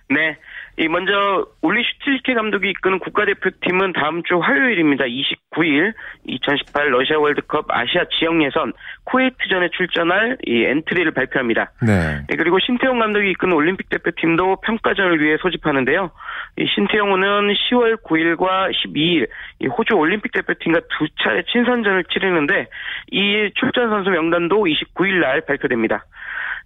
네. 0.10 0.36
이 0.80 0.88
먼저 0.88 1.46
울리 1.62 1.84
슈틸케 1.84 2.34
감독이 2.36 2.70
이끄는 2.70 3.00
국가대표팀은 3.00 3.92
다음 3.92 4.24
주 4.24 4.40
화요일입니다. 4.40 5.04
29일 5.04 5.94
2018 6.26 6.92
러시아 6.92 7.20
월드컵 7.20 7.66
아시아 7.68 8.06
지역 8.18 8.42
예선 8.42 8.72
쿠웨이트전에 9.04 9.72
출전할 9.76 10.38
이 10.48 10.64
엔트리를 10.64 11.12
발표합니다. 11.12 11.72
네. 11.86 12.22
네, 12.30 12.36
그리고 12.38 12.60
신태용 12.60 12.98
감독이 12.98 13.30
이끄는 13.32 13.54
올림픽 13.54 13.90
대표팀도 13.90 14.62
평가전을 14.62 15.22
위해 15.22 15.36
소집하는데요. 15.42 16.12
이 16.60 16.66
신태용은 16.74 17.20
10월 17.20 18.02
9일과 18.02 18.72
12일 18.72 19.28
이 19.60 19.68
호주 19.68 19.96
올림픽 19.96 20.32
대표팀과 20.32 20.80
두 20.98 21.10
차례 21.22 21.44
친선전을 21.44 22.06
치르는데 22.06 22.68
이 23.12 23.52
출전 23.56 23.90
선수 23.90 24.12
명단도 24.12 24.64
29일 24.64 25.20
날 25.20 25.42
발표됩니다. 25.42 26.06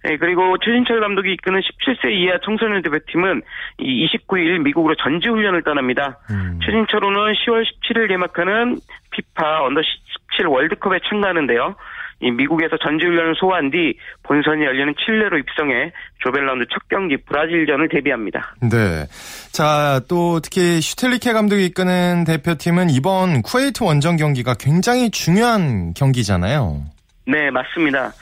네, 0.04 0.18
그리고 0.18 0.58
최진철 0.58 1.00
감독이 1.00 1.32
이끄는 1.32 1.60
17세 1.60 2.12
이하 2.12 2.38
청소년 2.44 2.82
대표팀은 2.82 3.40
이 3.78 4.03
29일 4.06 4.62
미국으로 4.62 4.94
전지훈련을 4.96 5.62
떠납니다. 5.62 6.18
음. 6.30 6.58
최진철호는 6.64 7.20
10월 7.32 7.64
17일 7.64 8.08
개막하는 8.08 8.78
피파 9.10 9.64
언더 9.64 9.80
17 10.32 10.46
월드컵에 10.46 10.98
참가하는데요. 11.08 11.76
이 12.20 12.30
미국에서 12.30 12.76
전지훈련을 12.78 13.34
소화한 13.36 13.70
뒤 13.70 13.98
본선이 14.22 14.64
열리는 14.64 14.94
칠레로 15.04 15.36
입성해 15.38 15.92
조별라운드 16.20 16.64
첫 16.72 16.88
경기 16.88 17.16
브라질전을 17.16 17.88
대비합니다. 17.88 18.54
네. 18.62 19.06
자, 19.52 20.00
또 20.08 20.40
특히 20.40 20.80
슈텔리케 20.80 21.32
감독이 21.32 21.66
이끄는 21.66 22.24
대표팀은 22.24 22.90
이번 22.90 23.42
쿠웨이트 23.42 23.82
원정 23.82 24.16
경기가 24.16 24.54
굉장히 24.58 25.10
중요한 25.10 25.92
경기잖아요. 25.94 26.84
네, 27.26 27.50
맞습니다. 27.50 28.12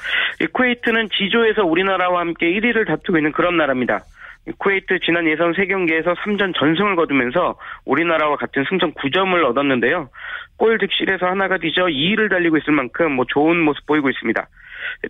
이 0.41 0.47
쿠웨이트는 0.47 1.09
G조에서 1.17 1.65
우리나라와 1.65 2.21
함께 2.21 2.47
1위를 2.47 2.87
다투고 2.87 3.19
있는 3.19 3.33
그런 3.33 3.57
나라입니다. 3.57 4.01
이 4.49 4.53
쿠웨이트 4.59 4.99
지난 5.05 5.27
예선 5.29 5.53
3경기에서 5.53 6.17
3전 6.17 6.53
전승을 6.59 6.97
거두면서 6.97 7.57
우리나라와 7.85 8.37
같은 8.37 8.65
승점 8.69 8.93
9점을 8.95 9.45
얻었는데요. 9.45 10.09
골 10.57 10.79
득실에서 10.79 11.27
하나가 11.27 11.59
뒤져 11.59 11.85
2위를 11.87 12.29
달리고 12.29 12.57
있을 12.59 12.73
만큼 12.73 13.13
뭐 13.13 13.25
좋은 13.29 13.61
모습 13.61 13.87
보이고 13.87 14.09
있습니다. 14.11 14.47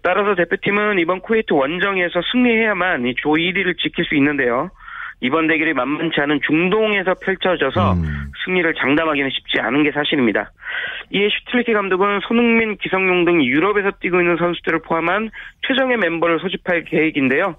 따라서 0.02 0.34
대표팀은 0.34 0.98
이번 0.98 1.20
쿠웨이트 1.20 1.52
원정에서 1.54 2.20
승리해야만 2.32 3.06
이 3.06 3.14
조 3.16 3.30
1위를 3.30 3.78
지킬 3.78 4.04
수 4.04 4.14
있는데요. 4.16 4.70
이번 5.22 5.46
대결이 5.46 5.72
만만치 5.72 6.20
않은 6.20 6.40
중동에서 6.44 7.14
펼쳐져서 7.14 7.92
음. 7.92 8.32
승리를 8.44 8.74
장담하기는 8.74 9.30
쉽지 9.30 9.60
않은 9.60 9.84
게 9.84 9.92
사실입니다. 9.92 10.50
이에 11.10 11.28
슈틸리케 11.28 11.72
감독은 11.74 12.20
손흥민, 12.26 12.76
기성용 12.76 13.24
등 13.24 13.42
유럽에서 13.42 13.92
뛰고 14.00 14.20
있는 14.20 14.36
선수들을 14.36 14.80
포함한 14.80 15.30
최정의 15.66 15.98
멤버를 15.98 16.40
소집할 16.40 16.84
계획인데요. 16.84 17.54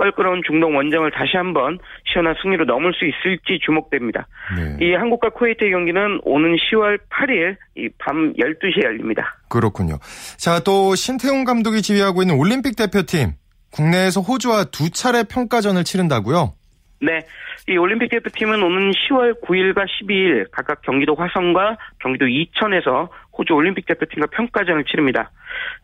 껄끄러운 0.00 0.40
중동 0.46 0.74
원정을 0.76 1.10
다시 1.10 1.36
한번 1.36 1.78
시원한 2.10 2.34
승리로 2.42 2.64
넘을 2.64 2.94
수 2.94 3.04
있을지 3.04 3.60
주목됩니다. 3.62 4.26
네. 4.56 4.86
이 4.86 4.94
한국과 4.94 5.28
쿠웨이트의 5.30 5.70
경기는 5.70 6.20
오는 6.24 6.56
10월 6.56 6.98
8일 7.10 7.56
밤 7.98 8.32
12시에 8.32 8.84
열립니다. 8.84 9.36
그렇군요. 9.50 9.98
자, 10.38 10.60
또 10.60 10.94
신태용 10.94 11.44
감독이 11.44 11.82
지휘하고 11.82 12.22
있는 12.22 12.36
올림픽 12.36 12.76
대표팀 12.76 13.32
국내에서 13.72 14.22
호주와 14.22 14.64
두 14.72 14.90
차례 14.90 15.22
평가전을 15.22 15.84
치른다고요? 15.84 16.54
네. 17.02 17.20
이 17.68 17.76
올림픽 17.76 18.08
대표팀은 18.10 18.62
오는 18.62 18.90
10월 18.90 19.40
9일과 19.42 19.84
12일 19.86 20.46
각각 20.50 20.80
경기도 20.82 21.14
화성과 21.14 21.76
경기도 22.00 22.26
이천에서 22.26 23.10
호주 23.40 23.54
올림픽 23.54 23.86
대표팀과 23.86 24.26
평가전을 24.26 24.84
치릅니다. 24.84 25.30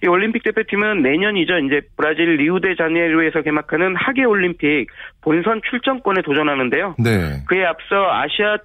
이 0.05 0.09
올림픽 0.09 0.43
대표팀은 0.43 1.03
내년이죠. 1.03 1.59
이제 1.61 1.81
브라질 1.97 2.37
리우데자네이루에서 2.37 3.41
개막하는 3.43 3.97
하계 3.97 4.25
올림픽 4.25 4.89
본선 5.23 5.63
출전권에 5.69 6.21
도전하는데요. 6.21 6.97
네. 6.99 7.43
그에 7.49 7.65
앞서 7.65 8.13
아시아 8.13 8.59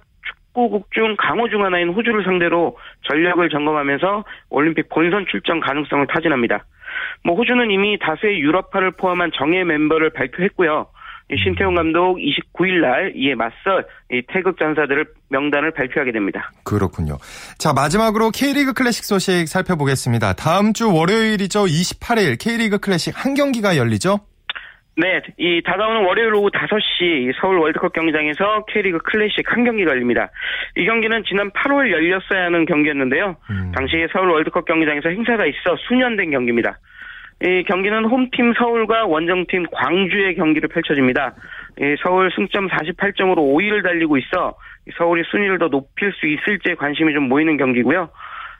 축구국 0.52 0.92
중 0.92 1.16
강호 1.18 1.48
중 1.48 1.64
하나인 1.64 1.88
호주를 1.88 2.24
상대로 2.24 2.76
전력을 3.08 3.48
점검하면서 3.48 4.24
올림픽 4.50 4.90
본선 4.90 5.24
출전 5.30 5.60
가능성을 5.60 6.06
타진합니다. 6.08 6.64
뭐 7.24 7.34
호주는 7.36 7.70
이미 7.70 7.98
다수의 7.98 8.40
유럽파를 8.40 8.90
포함한 8.92 9.30
정예 9.34 9.64
멤버를 9.64 10.10
발표했고요. 10.10 10.86
이 11.32 11.36
신태용 11.42 11.74
감독 11.74 12.18
29일 12.18 12.80
날 12.80 13.12
이에 13.16 13.34
맞서 13.34 13.82
이 14.10 14.22
태극 14.28 14.58
전사들을 14.58 15.06
명단을 15.30 15.70
발표하게 15.72 16.12
됩니다. 16.12 16.50
그렇군요. 16.62 17.16
자, 17.58 17.72
마지막으로 17.72 18.30
K리그 18.30 18.74
클래식 18.74 19.04
소식 19.04 19.48
살펴보겠습니다. 19.48 20.34
다음 20.34 20.74
주 20.74 20.92
월요일이죠. 20.92 21.64
28일 21.64 22.38
K리그 22.38 22.78
클래식 22.78 23.14
한 23.16 23.34
경기가 23.34 23.78
열리죠? 23.78 24.20
네, 24.94 25.22
이 25.38 25.62
다가오는 25.64 26.04
월요일 26.04 26.34
오후 26.34 26.50
5시 26.50 27.32
서울 27.40 27.58
월드컵 27.60 27.94
경기장에서 27.94 28.66
K리그 28.68 28.98
클래식 28.98 29.50
한 29.50 29.64
경기가 29.64 29.92
열립니다. 29.92 30.28
이 30.76 30.84
경기는 30.84 31.24
지난 31.26 31.50
8월 31.50 31.90
열렸어야 31.90 32.44
하는 32.44 32.66
경기였는데요. 32.66 33.36
음. 33.48 33.72
당시 33.74 34.06
서울 34.12 34.28
월드컵 34.28 34.66
경기장에서 34.66 35.08
행사가 35.08 35.46
있어 35.46 35.76
수년된 35.88 36.30
경기입니다. 36.30 36.78
이 37.44 37.64
경기는 37.64 38.04
홈팀 38.04 38.54
서울과 38.54 39.06
원정팀 39.06 39.66
광주의 39.72 40.34
경기를 40.36 40.68
펼쳐집니다. 40.68 41.34
이 41.80 41.96
서울 42.02 42.30
승점 42.34 42.68
48점으로 42.68 43.38
5위를 43.38 43.82
달리고 43.82 44.16
있어 44.18 44.54
서울이 44.96 45.22
순위를 45.30 45.58
더 45.58 45.68
높일 45.68 46.12
수 46.12 46.26
있을지 46.26 46.74
관심이 46.76 47.12
좀 47.12 47.28
모이는 47.28 47.56
경기고요. 47.56 48.10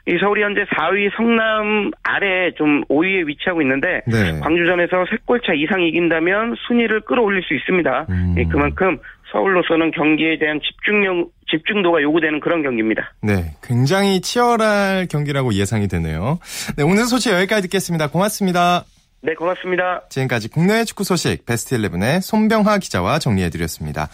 이 0.05 0.17
서울이 0.17 0.43
현재 0.43 0.65
4위 0.65 1.15
성남 1.15 1.91
아래 2.03 2.51
좀 2.55 2.83
5위에 2.89 3.25
위치하고 3.25 3.61
있는데 3.61 4.01
네. 4.05 4.39
광주전에서 4.41 5.05
3골차 5.05 5.57
이상 5.57 5.81
이긴다면 5.81 6.55
순위를 6.67 7.01
끌어올릴 7.01 7.41
수 7.43 7.53
있습니다. 7.53 8.07
음. 8.09 8.35
예, 8.37 8.43
그만큼 8.43 8.97
서울로서는 9.31 9.91
경기에 9.91 10.37
대한 10.39 10.59
집중력, 10.59 11.29
집중도가 11.53 12.01
요구되는 12.01 12.39
그런 12.39 12.63
경기입니다. 12.63 13.13
네. 13.21 13.55
굉장히 13.61 14.21
치열할 14.21 15.07
경기라고 15.09 15.53
예상이 15.53 15.87
되네요. 15.87 16.39
네, 16.75 16.83
오늘 16.83 17.05
소식 17.05 17.31
여기까지 17.31 17.63
듣겠습니다. 17.63 18.07
고맙습니다. 18.07 18.85
네, 19.21 19.35
고맙습니다. 19.35 20.01
지금까지 20.09 20.49
국내 20.49 20.83
축구 20.83 21.03
소식 21.03 21.45
베스트 21.45 21.77
11의 21.77 22.21
손병하 22.21 22.79
기자와 22.79 23.19
정리해드렸습니다. 23.19 24.09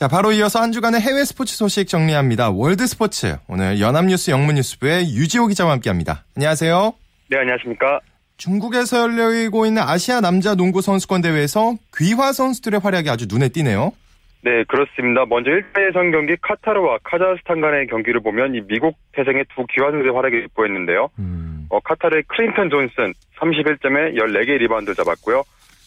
자, 0.00 0.08
바로 0.08 0.32
이어서 0.32 0.60
한 0.60 0.72
주간의 0.72 1.00
해외 1.00 1.24
스포츠 1.24 1.54
소식 1.54 1.86
정리합니다. 1.86 2.50
월드 2.50 2.86
스포츠. 2.86 3.36
오늘 3.48 3.80
연합뉴스 3.80 4.30
영문뉴스부의 4.30 5.14
유지호 5.14 5.48
기자와 5.48 5.72
함께 5.72 5.90
합니다. 5.90 6.24
안녕하세요. 6.36 6.94
네, 7.28 7.38
안녕하십니까. 7.38 8.00
중국에서 8.38 9.02
열리고 9.02 9.66
있는 9.66 9.82
아시아 9.82 10.22
남자 10.22 10.54
농구 10.54 10.80
선수권 10.80 11.20
대회에서 11.20 11.74
귀화 11.98 12.32
선수들의 12.32 12.80
활약이 12.80 13.10
아주 13.10 13.26
눈에 13.28 13.50
띄네요. 13.50 13.92
네, 14.42 14.64
그렇습니다. 14.64 15.26
먼저 15.26 15.50
1차 15.50 15.86
예선 15.88 16.10
경기 16.10 16.34
카타르와 16.40 16.98
카자흐스탄 17.02 17.60
간의 17.60 17.86
경기를 17.88 18.20
보면 18.20 18.54
이 18.54 18.62
미국 18.66 18.96
태생의 19.12 19.44
두 19.54 19.66
귀화 19.66 19.87
선수의 19.87 20.14
활약이 20.14 20.42
돋보였는데요. 20.42 21.10
음, 21.18 21.66
어, 21.68 21.78
카타르의 21.80 22.22
클린턴 22.28 22.70
존슨 22.70 23.12
31점에 23.38 24.16
14개 24.16 24.56
리바운드 24.58 24.94
잡았고요. 24.94 25.42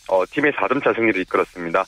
어, 0.09 0.25
팀의 0.29 0.51
4점차 0.53 0.95
승리를 0.95 1.19
이끌었습니다. 1.21 1.83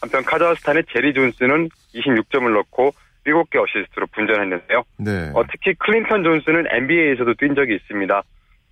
한편 0.00 0.24
카자흐스탄의 0.24 0.84
제리 0.92 1.12
존슨은 1.12 1.68
26점을 1.94 2.52
넣고 2.52 2.92
7개 3.26 3.62
어시스트로 3.62 4.06
분전했는데요. 4.12 4.82
네. 4.98 5.30
어, 5.34 5.44
특히 5.50 5.74
클린턴 5.74 6.24
존슨은 6.24 6.66
NBA에서도 6.70 7.34
뛴 7.34 7.54
적이 7.54 7.76
있습니다. 7.76 8.22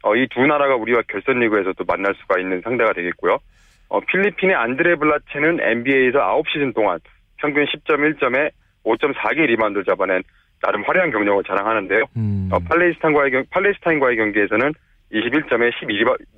어, 0.02 0.16
이 0.16 0.26
두 0.26 0.46
나라가 0.46 0.76
우리와 0.76 1.02
결선 1.08 1.40
리그에서도 1.40 1.84
만날 1.84 2.14
수가 2.14 2.38
있는 2.40 2.60
상대가 2.62 2.92
되겠고요. 2.92 3.38
어, 3.88 4.00
필리핀의 4.00 4.54
안드레 4.54 4.96
블라체는 4.96 5.60
NBA에서 5.60 6.18
9시즌 6.18 6.74
동안 6.74 6.98
평균 7.46 7.64
10.1점에 7.64 8.50
5.4개 8.84 9.46
리바운드를 9.46 9.84
잡아낸 9.84 10.22
나름 10.62 10.82
화려한 10.84 11.10
경력을 11.10 11.44
자랑하는데요. 11.44 12.04
음, 12.16 12.48
어, 12.52 12.58
팔레스타인과의, 12.58 13.30
경, 13.30 13.44
팔레스타인과의 13.50 14.16
경기에서는 14.16 14.72
21점에 15.12 15.70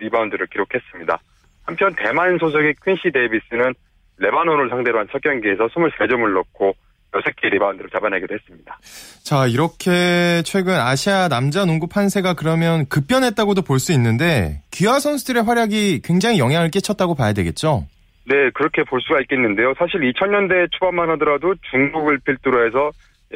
12리바운드를 0.01 0.51
기록했습니다. 0.51 1.19
한편 1.65 1.95
대만 1.97 2.37
소속의 2.39 2.75
퀸시 2.85 3.11
데이비스는 3.13 3.75
레바논을 4.19 4.69
상대로 4.71 4.99
한 4.99 5.07
첫 5.13 5.23
경기에서 5.23 5.67
23점을 5.69 6.33
넣고 6.35 6.75
6개 7.13 7.51
리바운드를 7.53 7.89
잡아내기도 7.91 8.35
했습니다. 8.35 8.79
자, 9.23 9.47
이렇게 9.47 10.43
최근 10.45 10.75
아시아 10.75 11.29
남자 11.29 11.65
농구 11.65 11.87
판세가 11.87 12.35
그러면 12.35 12.87
급변했다고도 12.89 13.63
볼 13.63 13.79
수 13.79 13.93
있는데 13.93 14.63
귀화 14.73 14.99
선수들의 14.99 15.43
활약이 15.45 16.03
굉장히 16.03 16.39
영향을 16.39 16.71
끼쳤다고 16.71 17.15
봐야 17.15 17.33
되겠죠? 17.33 17.87
네, 18.29 18.51
그렇게 18.51 18.83
볼 18.85 19.01
수가 19.01 19.21
있겠는데요. 19.21 19.75
사실 19.79 20.01
2000년대 20.01 20.69
초반만 20.73 21.09
하더라도 21.11 21.55
중국을 21.71 22.19
필두로 22.19 22.67
해서 22.67 22.91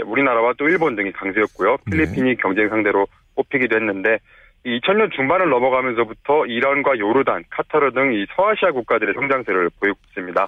우리나라와 0.05 0.53
또 0.59 0.69
일본 0.69 0.97
등이 0.97 1.13
강세였고요. 1.13 1.79
필리핀이 1.91 2.37
경쟁 2.37 2.69
상대로 2.69 3.07
꼽히기도 3.35 3.77
했는데 3.77 4.19
2000년 4.65 5.11
중반을 5.13 5.49
넘어가면서부터 5.49 6.47
이란과 6.47 6.99
요르단, 6.99 7.45
카타르 7.51 7.93
등 7.93 8.13
이 8.13 8.27
서아시아 8.37 8.71
국가들의 8.73 9.15
성장세를 9.15 9.71
보이고 9.81 9.99
있습니다. 10.09 10.47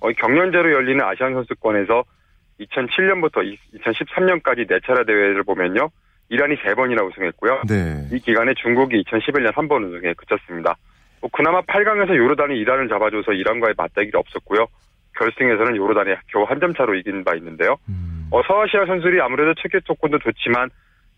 어, 0.00 0.12
경연제로 0.12 0.72
열리는 0.72 1.04
아시안 1.04 1.34
선수권에서 1.34 2.04
2007년부터 2.60 3.56
2013년까지 3.74 4.68
네 4.68 4.78
차례 4.86 5.04
대회를 5.04 5.42
보면요. 5.42 5.90
이란이 6.28 6.56
세 6.64 6.74
번이나 6.74 7.02
우승했고요. 7.02 7.62
네. 7.68 8.08
이 8.12 8.20
기간에 8.20 8.54
중국이 8.54 9.02
2011년 9.02 9.54
한번 9.54 9.84
우승에 9.84 10.14
그쳤습니다. 10.14 10.76
뭐 11.20 11.30
그나마 11.32 11.60
8강에서 11.62 12.16
요르단이 12.16 12.58
이란을 12.58 12.88
잡아줘서 12.88 13.32
이란과의 13.32 13.74
맞대결이 13.76 14.12
없었고요. 14.14 14.66
결승에서는 15.18 15.76
요르단이 15.76 16.14
겨우 16.32 16.44
한 16.44 16.60
점 16.60 16.74
차로 16.74 16.94
이긴 16.94 17.24
바 17.24 17.34
있는데요. 17.36 17.76
음, 17.88 18.26
어, 18.30 18.40
서아시아 18.46 18.86
선수들이 18.86 19.20
아무래도 19.20 19.54
체계 19.60 19.80
조건도 19.84 20.18
좋지만 20.20 20.70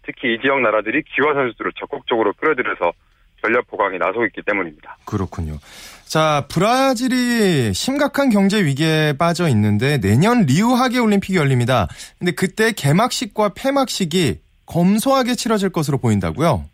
특히 0.05 0.35
이 0.35 0.39
지역 0.43 0.61
나라들이 0.61 1.03
기화 1.03 1.33
선수들을 1.35 1.73
적극적으로 1.79 2.33
끌어들여서 2.33 2.93
전력 3.41 3.67
보강에 3.69 3.99
나서고 3.99 4.25
있기 4.27 4.43
때문입니다. 4.47 4.97
그렇군요. 5.05 5.59
자, 6.05 6.45
브라질이 6.49 7.73
심각한 7.75 8.29
경제 8.31 8.65
위기에 8.65 9.15
빠져 9.19 9.49
있는데 9.49 9.99
내년 9.99 10.43
리우 10.47 10.73
하계 10.75 10.99
올림픽이 10.99 11.37
열립니다. 11.37 11.89
근데 12.19 12.33
그때 12.33 12.73
개막식과 12.73 13.51
폐막식이 13.57 14.41
검소하게 14.67 15.35
치러질 15.35 15.71
것으로 15.71 15.99
보인다고요? 15.99 16.65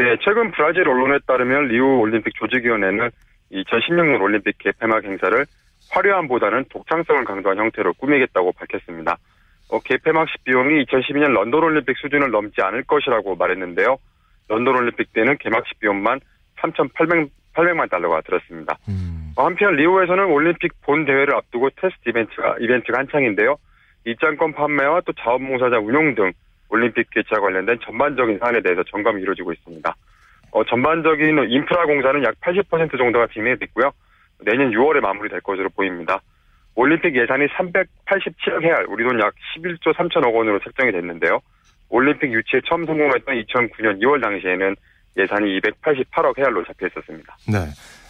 네, 0.00 0.16
최근 0.22 0.50
브라질 0.50 0.88
언론에 0.88 1.18
따르면 1.26 1.68
리우 1.68 1.98
올림픽 1.98 2.34
조직위원회는 2.34 3.10
2016년 3.52 4.22
올림픽 4.22 4.56
개폐막 4.56 5.04
행사를 5.04 5.44
화려함보다는 5.90 6.64
독창성을 6.70 7.22
강조한 7.26 7.58
형태로 7.58 7.92
꾸미겠다고 7.92 8.52
밝혔습니다. 8.52 9.18
어, 9.70 9.78
개폐막식 9.80 10.42
비용이 10.44 10.86
2012년 10.86 11.32
런던 11.32 11.62
올림픽 11.62 11.98
수준을 11.98 12.30
넘지 12.30 12.62
않을 12.62 12.84
것이라고 12.84 13.36
말했는데요. 13.36 13.98
런던 14.48 14.74
올림픽 14.74 15.12
때는 15.12 15.36
개막식 15.36 15.78
비용만 15.80 16.20
3,800만 16.60 17.90
달러가 17.90 18.22
들었습니다. 18.22 18.78
음, 18.88 19.34
어, 19.36 19.44
한편 19.44 19.76
리우에서는 19.76 20.24
올림픽 20.24 20.72
본 20.80 21.04
대회를 21.04 21.34
앞두고 21.34 21.68
테스트 21.76 22.08
이벤트가 22.08 22.56
이벤트가 22.58 23.00
한창인데요. 23.00 23.58
입장권 24.06 24.54
판매와 24.54 25.02
또 25.04 25.12
자원봉사자 25.12 25.78
운용 25.78 26.14
등 26.14 26.32
올림픽 26.70 27.10
개최와 27.10 27.40
관련된 27.40 27.78
전반적인 27.84 28.38
사안에 28.38 28.62
대해서 28.62 28.82
점검이 28.90 29.20
이루어지고 29.22 29.52
있습니다. 29.52 29.96
어, 30.52 30.64
전반적인 30.64 31.46
인프라 31.50 31.84
공사는 31.86 32.24
약 32.24 32.34
80% 32.40 32.96
정도가 32.98 33.28
진행됐고요. 33.32 33.90
내년 34.44 34.70
6월에 34.70 35.00
마무리될 35.00 35.40
것으로 35.42 35.68
보입니다. 35.70 36.20
올림픽 36.74 37.14
예산이 37.16 37.46
387억 37.48 38.62
헤알, 38.62 38.86
우리 38.88 39.04
돈 39.04 39.20
약 39.20 39.34
11조 39.56 39.94
3천억 39.94 40.32
원으로 40.34 40.58
책정이 40.60 40.92
됐는데요. 40.92 41.40
올림픽 41.88 42.32
유치에 42.32 42.60
처음 42.68 42.86
성공했던 42.86 43.34
2009년 43.44 44.00
2월 44.02 44.22
당시에는 44.22 44.76
예산이 45.18 45.60
288억 45.60 46.38
헤알로 46.38 46.64
잡혀 46.64 46.86
있었습니다. 46.86 47.36
네. 47.48 47.58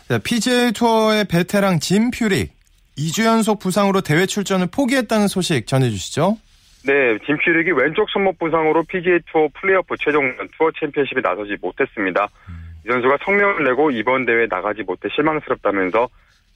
자, 0.09 0.19
PGA 0.23 0.73
투어의 0.73 1.25
베테랑 1.25 1.81
짐 1.81 2.11
퓨릭 2.11 2.53
2주 2.99 3.25
연속 3.25 3.59
부상으로 3.59 4.03
대회 4.03 4.27
출전을 4.27 4.67
포기했다는 4.71 5.29
소식 5.29 5.67
전해주시죠. 5.67 6.37
네, 6.87 7.19
짐 7.27 7.37
퓨릭이 7.37 7.73
왼쪽 7.73 8.09
손목 8.11 8.39
부상으로 8.39 8.83
PGA 8.85 9.21
투어 9.31 9.49
플레이오프 9.55 9.97
최종전 9.99 10.49
투어 10.57 10.71
챔피언십에 10.79 11.21
나서지 11.21 11.57
못했습니다. 11.61 12.29
이 12.85 12.89
선수가 12.91 13.19
성명을 13.25 13.65
내고 13.65 13.91
이번 13.91 14.25
대회에 14.25 14.47
나가지 14.49 14.83
못해 14.83 15.09
실망스럽다면서 15.15 16.09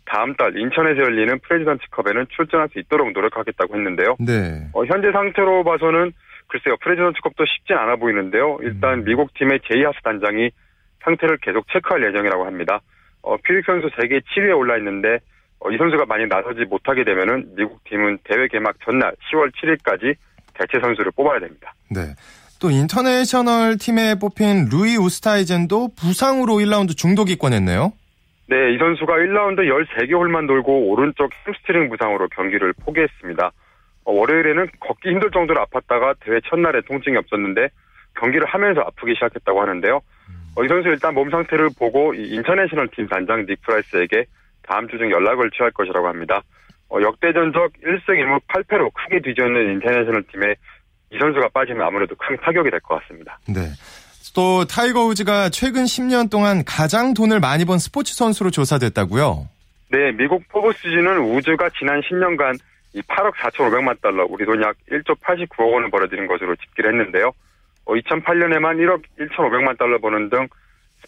다음 0.06 0.34
달 0.34 0.56
인천에서 0.56 1.00
열리는 1.00 1.38
프레지던트컵에는 1.40 2.26
출전할 2.30 2.68
수 2.68 2.78
있도록 2.78 3.12
노력하겠다고 3.12 3.74
했는데요. 3.74 4.16
네. 4.20 4.68
어, 4.72 4.84
현재 4.84 5.10
상태로 5.12 5.64
봐서는 5.64 6.12
글쎄요 6.46 6.76
프레지던트컵도 6.80 7.44
쉽진 7.46 7.76
않아 7.76 7.96
보이는데요. 7.96 8.58
일단 8.62 9.00
음. 9.00 9.04
미국 9.04 9.32
팀의 9.34 9.60
제이 9.70 9.82
하스 9.84 9.98
단장이 10.02 10.50
상태를 11.02 11.38
계속 11.38 11.66
체크할 11.72 12.02
예정이라고 12.04 12.46
합니다. 12.46 12.80
어, 13.22 13.37
퓨릭 13.38 13.64
선수 13.64 13.88
세계 13.98 14.20
7위에 14.20 14.56
올라 14.56 14.76
있는데 14.78 15.08
어, 15.14 15.18
이 15.72 15.77
선수가 15.77 16.07
많이 16.07 16.27
나서지 16.27 16.64
못하게 16.68 17.05
되면은 17.05 17.55
미국 17.57 17.83
팀은 17.85 18.18
대회 18.24 18.48
개막 18.48 18.74
전날 18.85 19.12
10월 19.31 19.50
7일까지 19.53 20.14
대체 20.55 20.81
선수를 20.81 21.12
뽑아야 21.16 21.40
됩니다. 21.40 21.72
네. 21.90 22.14
또 22.61 22.70
인터내셔널 22.70 23.77
팀에 23.79 24.14
뽑힌 24.18 24.68
루이 24.70 24.96
우스타이젠도 24.96 25.90
부상으로 25.96 26.55
1라운드 26.55 26.96
중도 26.96 27.31
기권했네요. 27.31 27.92
네, 28.46 28.74
이 28.74 28.79
선수가 28.79 29.12
1라운드 29.12 29.61
13개 29.61 30.12
홀만 30.12 30.46
돌고 30.46 30.88
오른쪽 30.90 31.31
햄스트링 31.46 31.88
부상으로 31.88 32.29
경기를 32.29 32.72
포기했습니다. 32.85 33.53
어, 34.05 34.12
월요일에는 34.12 34.68
걷기 34.81 35.09
힘들 35.09 35.31
정도로 35.31 35.64
아팠다가 35.64 36.14
대회 36.20 36.40
첫날에 36.48 36.83
통증이 36.83 37.16
없었는데 37.16 37.68
경기를 38.14 38.46
하면서 38.46 38.83
아프기 38.83 39.14
시작했다고 39.14 39.61
하는데요. 39.61 40.00
어, 40.57 40.64
이 40.64 40.68
선수 40.68 40.88
일단 40.88 41.14
몸 41.14 41.31
상태를 41.31 41.70
보고 41.79 42.14
이 42.14 42.35
인터내셔널 42.35 42.88
팀 42.88 43.09
단장 43.09 43.46
닉 43.46 43.61
프라이스에게 43.62 44.27
다음 44.66 44.88
주 44.88 44.98
중 44.98 45.11
연락을 45.11 45.50
취할 45.50 45.70
것이라고 45.72 46.07
합니다. 46.09 46.42
어, 46.90 47.00
역대 47.03 47.33
전적 47.33 47.72
1승 47.85 48.09
1무 48.09 48.40
8패로 48.48 48.90
크게 48.94 49.20
뒤지는 49.20 49.72
인터내셔널 49.74 50.22
팀에 50.33 50.55
이 51.12 51.18
선수가 51.18 51.48
빠지면 51.53 51.87
아무래도 51.87 52.14
큰 52.16 52.37
타격이 52.38 52.70
될 52.70 52.81
것 52.81 53.00
같습니다. 53.03 53.38
네. 53.48 53.61
또 54.35 54.64
타이거 54.64 55.05
우즈가 55.05 55.48
최근 55.50 55.85
10년 55.85 56.29
동안 56.31 56.64
가장 56.64 57.14
돈을 57.14 57.38
많이 57.40 57.64
번 57.64 57.79
스포츠 57.79 58.14
선수로 58.14 58.50
조사됐다고요? 58.50 59.48
네, 59.90 60.11
미국 60.12 60.42
포브스지는 60.48 61.18
우즈가 61.20 61.70
지난 61.79 62.00
10년간 62.00 62.59
이 62.94 63.00
8억 63.03 63.35
4,500만 63.35 64.00
달러, 64.00 64.24
우리 64.29 64.44
돈 64.44 64.61
약 64.62 64.74
1조 64.90 65.16
89억 65.20 65.72
원을 65.72 65.90
벌어들인 65.90 66.27
것으로 66.27 66.57
집계를 66.57 66.92
했는데요. 66.92 67.31
어, 67.87 67.92
2008년에만 67.94 68.77
1억 68.79 69.03
1,500만 69.20 69.79
달러 69.79 69.98
버는 69.98 70.31
등 70.31 70.48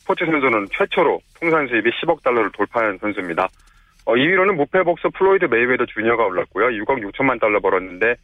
스포츠 0.07 0.25
선수는 0.25 0.69
최초로 0.71 1.21
통산 1.40 1.66
수입이 1.66 1.90
10억 1.90 2.23
달러를 2.23 2.51
돌파한 2.53 2.97
선수입니다. 2.99 3.49
어, 4.05 4.14
2위로는 4.14 4.55
무패 4.55 4.85
복서 4.85 5.09
플로이드 5.11 5.47
메이웨더 5.47 5.85
주니어가 5.87 6.25
올랐고요. 6.25 6.66
6억 6.85 7.03
6천만 7.11 7.40
달러 7.40 7.59
벌었는데 7.59 8.14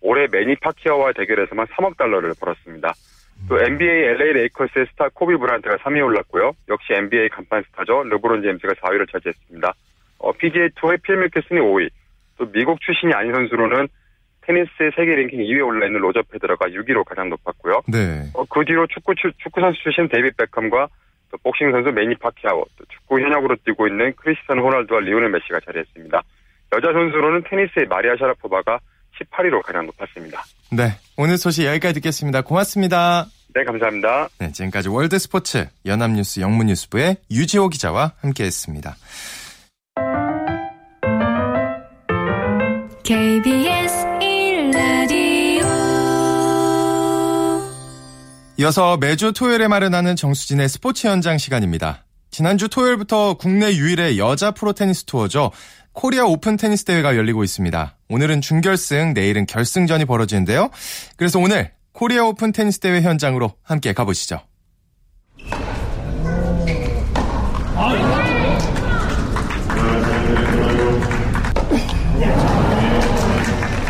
올해 0.00 0.26
매니 0.32 0.56
파키아오와 0.56 1.12
대결에서만 1.12 1.66
3억 1.66 1.98
달러를 1.98 2.32
벌었습니다. 2.40 2.94
또 3.50 3.60
NBA 3.60 4.04
LA 4.14 4.32
레이커스의 4.32 4.86
스타 4.92 5.10
코비 5.12 5.36
브란트가 5.36 5.76
3위에 5.76 6.02
올랐고요. 6.06 6.52
역시 6.70 6.94
NBA 6.94 7.28
간판 7.28 7.62
스타죠. 7.64 8.04
르브론 8.04 8.40
제임스가 8.40 8.72
4위를 8.72 9.12
차지했습니다. 9.12 9.74
어, 10.18 10.32
PGA 10.32 10.70
투어의 10.76 10.96
필 11.02 11.18
미켈슨이 11.18 11.60
5위. 11.60 11.90
또 12.38 12.50
미국 12.50 12.80
출신이 12.80 13.12
아닌 13.12 13.32
선수로는 13.34 13.88
테니스의 14.40 14.92
세계 14.96 15.16
랭킹 15.16 15.40
2위에 15.40 15.66
올라 15.66 15.84
있는 15.86 16.00
로저 16.00 16.22
페더러가 16.30 16.66
6위로 16.68 17.04
가장 17.04 17.28
높았고요. 17.28 17.82
네. 17.88 18.22
어, 18.32 18.44
그 18.46 18.64
뒤로 18.64 18.86
축구 18.86 19.14
출- 19.16 19.34
축구 19.36 19.60
선수 19.60 19.82
출신 19.82 20.08
데이빗 20.08 20.34
베컴과 20.38 20.88
또 21.30 21.38
복싱 21.38 21.70
선수 21.72 21.90
매니 21.90 22.14
파키아오, 22.16 22.64
또 22.76 22.84
축구 22.88 23.20
현역으로 23.20 23.56
뛰고 23.64 23.88
있는 23.88 24.12
크리스티아노 24.16 24.62
호날두와 24.62 25.00
리오넬 25.00 25.30
메시가 25.30 25.60
자리했습니다. 25.66 26.22
여자 26.74 26.92
선수로는 26.92 27.44
테니스의 27.48 27.86
마리아 27.86 28.16
샤라포바가 28.16 28.78
18위로 29.20 29.62
가장 29.62 29.86
높았습니다. 29.86 30.42
네. 30.72 30.90
오늘 31.16 31.38
소식 31.38 31.64
여기까지 31.64 31.94
듣겠습니다. 31.94 32.42
고맙습니다. 32.42 33.26
네, 33.54 33.64
감사합니다. 33.64 34.28
네, 34.38 34.52
지금까지 34.52 34.88
월드 34.88 35.18
스포츠 35.18 35.66
연합뉴스 35.86 36.40
영문뉴스부의 36.40 37.16
유지호 37.30 37.70
기자와 37.70 38.12
함께했습니다. 38.20 38.96
KBS 43.02 43.75
이어서 48.58 48.96
매주 48.96 49.32
토요일에 49.32 49.68
마련하는 49.68 50.16
정수진의 50.16 50.70
스포츠 50.70 51.06
현장 51.06 51.36
시간입니다. 51.36 52.06
지난주 52.30 52.68
토요일부터 52.68 53.34
국내 53.34 53.74
유일의 53.74 54.18
여자 54.18 54.50
프로 54.50 54.72
테니스 54.72 55.04
투어죠. 55.04 55.50
코리아 55.92 56.24
오픈 56.24 56.56
테니스 56.56 56.84
대회가 56.84 57.16
열리고 57.16 57.44
있습니다. 57.44 57.96
오늘은 58.08 58.40
준결승, 58.40 59.12
내일은 59.12 59.44
결승전이 59.44 60.06
벌어지는데요. 60.06 60.70
그래서 61.16 61.38
오늘 61.38 61.72
코리아 61.92 62.24
오픈 62.24 62.52
테니스 62.52 62.80
대회 62.80 63.02
현장으로 63.02 63.52
함께 63.62 63.92
가보시죠. 63.92 64.40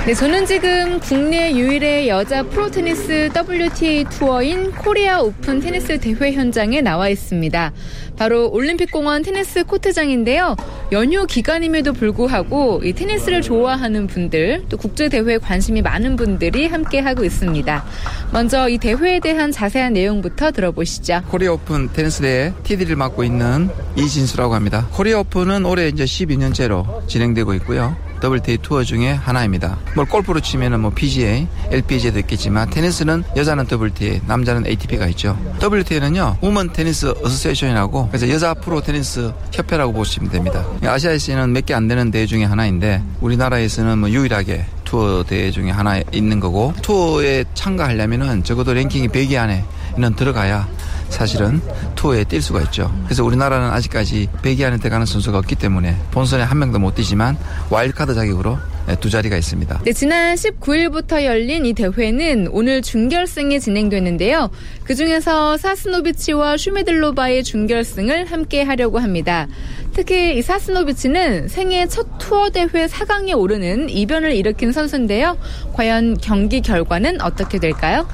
네, 0.06 0.14
저는 0.14 0.46
지금 0.46 1.00
국내 1.00 1.52
유일의 1.52 2.08
여자 2.08 2.44
프로 2.44 2.70
테니스 2.70 3.28
WTA 3.34 4.04
투어인 4.04 4.70
코리아 4.70 5.20
오픈 5.20 5.58
테니스 5.58 5.98
대회 5.98 6.30
현장에 6.30 6.80
나와 6.80 7.08
있습니다. 7.08 7.72
바로 8.16 8.48
올림픽공원 8.52 9.24
테니스 9.24 9.64
코트장인데요. 9.64 10.54
연휴 10.92 11.26
기간임에도 11.26 11.92
불구하고 11.92 12.82
이 12.84 12.92
테니스를 12.92 13.42
좋아하는 13.42 14.06
분들, 14.06 14.66
또 14.68 14.76
국제 14.76 15.08
대회에 15.08 15.38
관심이 15.38 15.82
많은 15.82 16.14
분들이 16.14 16.68
함께 16.68 17.00
하고 17.00 17.24
있습니다. 17.24 17.84
먼저 18.32 18.68
이 18.68 18.78
대회에 18.78 19.18
대한 19.18 19.50
자세한 19.50 19.94
내용부터 19.94 20.52
들어보시죠. 20.52 21.22
코리아 21.26 21.50
오픈 21.50 21.92
테니스 21.92 22.22
대회 22.22 22.52
TD를 22.62 22.94
맡고 22.94 23.24
있는 23.24 23.70
이진수라고 23.96 24.54
합니다. 24.54 24.86
코리아 24.92 25.18
오픈은 25.18 25.66
올해 25.66 25.88
이제 25.88 26.04
12년째로 26.04 27.08
진행되고 27.08 27.54
있고요. 27.54 28.05
WTA 28.22 28.58
투어 28.58 28.82
중에 28.84 29.12
하나입니다. 29.12 29.78
뭐 29.94 30.04
골프로 30.04 30.40
치면은 30.40 30.80
뭐 30.80 30.90
PGA, 30.90 31.46
LPGA도 31.70 32.18
있겠지만 32.20 32.70
테니스는 32.70 33.24
여자는 33.36 33.66
WTA, 33.70 34.20
남자는 34.26 34.66
ATP가 34.66 35.06
있죠. 35.08 35.38
WTA는요, 35.62 36.38
Women 36.40 36.72
Tennis 36.72 37.14
Association이라고 37.22 38.08
그래서 38.08 38.28
여자 38.30 38.54
프로 38.54 38.80
테니스 38.80 39.32
협회라고 39.52 39.92
보시면 39.92 40.30
됩니다. 40.30 40.64
아시아에서는 40.84 41.52
몇 41.52 41.66
개 41.66 41.74
안 41.74 41.88
되는 41.88 42.10
대회 42.10 42.26
중에 42.26 42.44
하나인데 42.44 43.02
우리나라에서는 43.20 43.98
뭐 43.98 44.08
유일하게 44.10 44.64
투어 44.84 45.24
대회 45.24 45.50
중에 45.50 45.70
하나 45.70 46.00
있는 46.12 46.38
거고 46.40 46.72
투어에 46.80 47.44
참가하려면은 47.54 48.44
적어도 48.44 48.72
랭킹이 48.72 49.08
100위 49.08 49.36
안에 49.36 49.64
는 49.98 50.14
들어가야 50.14 50.68
사실은 51.08 51.60
투어에 51.94 52.24
뛸 52.24 52.42
수가 52.42 52.60
있죠. 52.62 52.92
그래서 53.04 53.24
우리나라는 53.24 53.70
아직까지 53.70 54.28
100위 54.42 54.62
안에 54.64 54.78
들어가는 54.78 55.06
선수가 55.06 55.38
없기 55.38 55.54
때문에 55.54 55.96
본선에 56.10 56.42
한 56.42 56.58
명도 56.58 56.78
못 56.78 56.94
뛰지만 56.94 57.36
와일드카드 57.70 58.14
자격으로 58.14 58.58
두 59.00 59.10
자리가 59.10 59.36
있습니다. 59.36 59.80
네, 59.84 59.92
지난 59.92 60.36
19일부터 60.36 61.24
열린 61.24 61.66
이 61.66 61.72
대회는 61.72 62.48
오늘 62.52 62.82
준결승이 62.82 63.58
진행되는데요. 63.58 64.50
그 64.84 64.94
중에서 64.94 65.56
사스노비치와 65.56 66.56
슈메들로바의 66.56 67.42
준결승을 67.42 68.26
함께 68.26 68.62
하려고 68.62 69.00
합니다. 69.00 69.48
특히 69.92 70.36
이 70.38 70.42
사스노비치는 70.42 71.48
생애 71.48 71.86
첫 71.88 72.18
투어 72.18 72.50
대회 72.50 72.86
4강에 72.86 73.36
오르는 73.36 73.90
이변을 73.90 74.32
일으킨 74.36 74.70
선수인데요. 74.70 75.36
과연 75.72 76.18
경기 76.18 76.60
결과는 76.60 77.20
어떻게 77.22 77.58
될까요? 77.58 78.06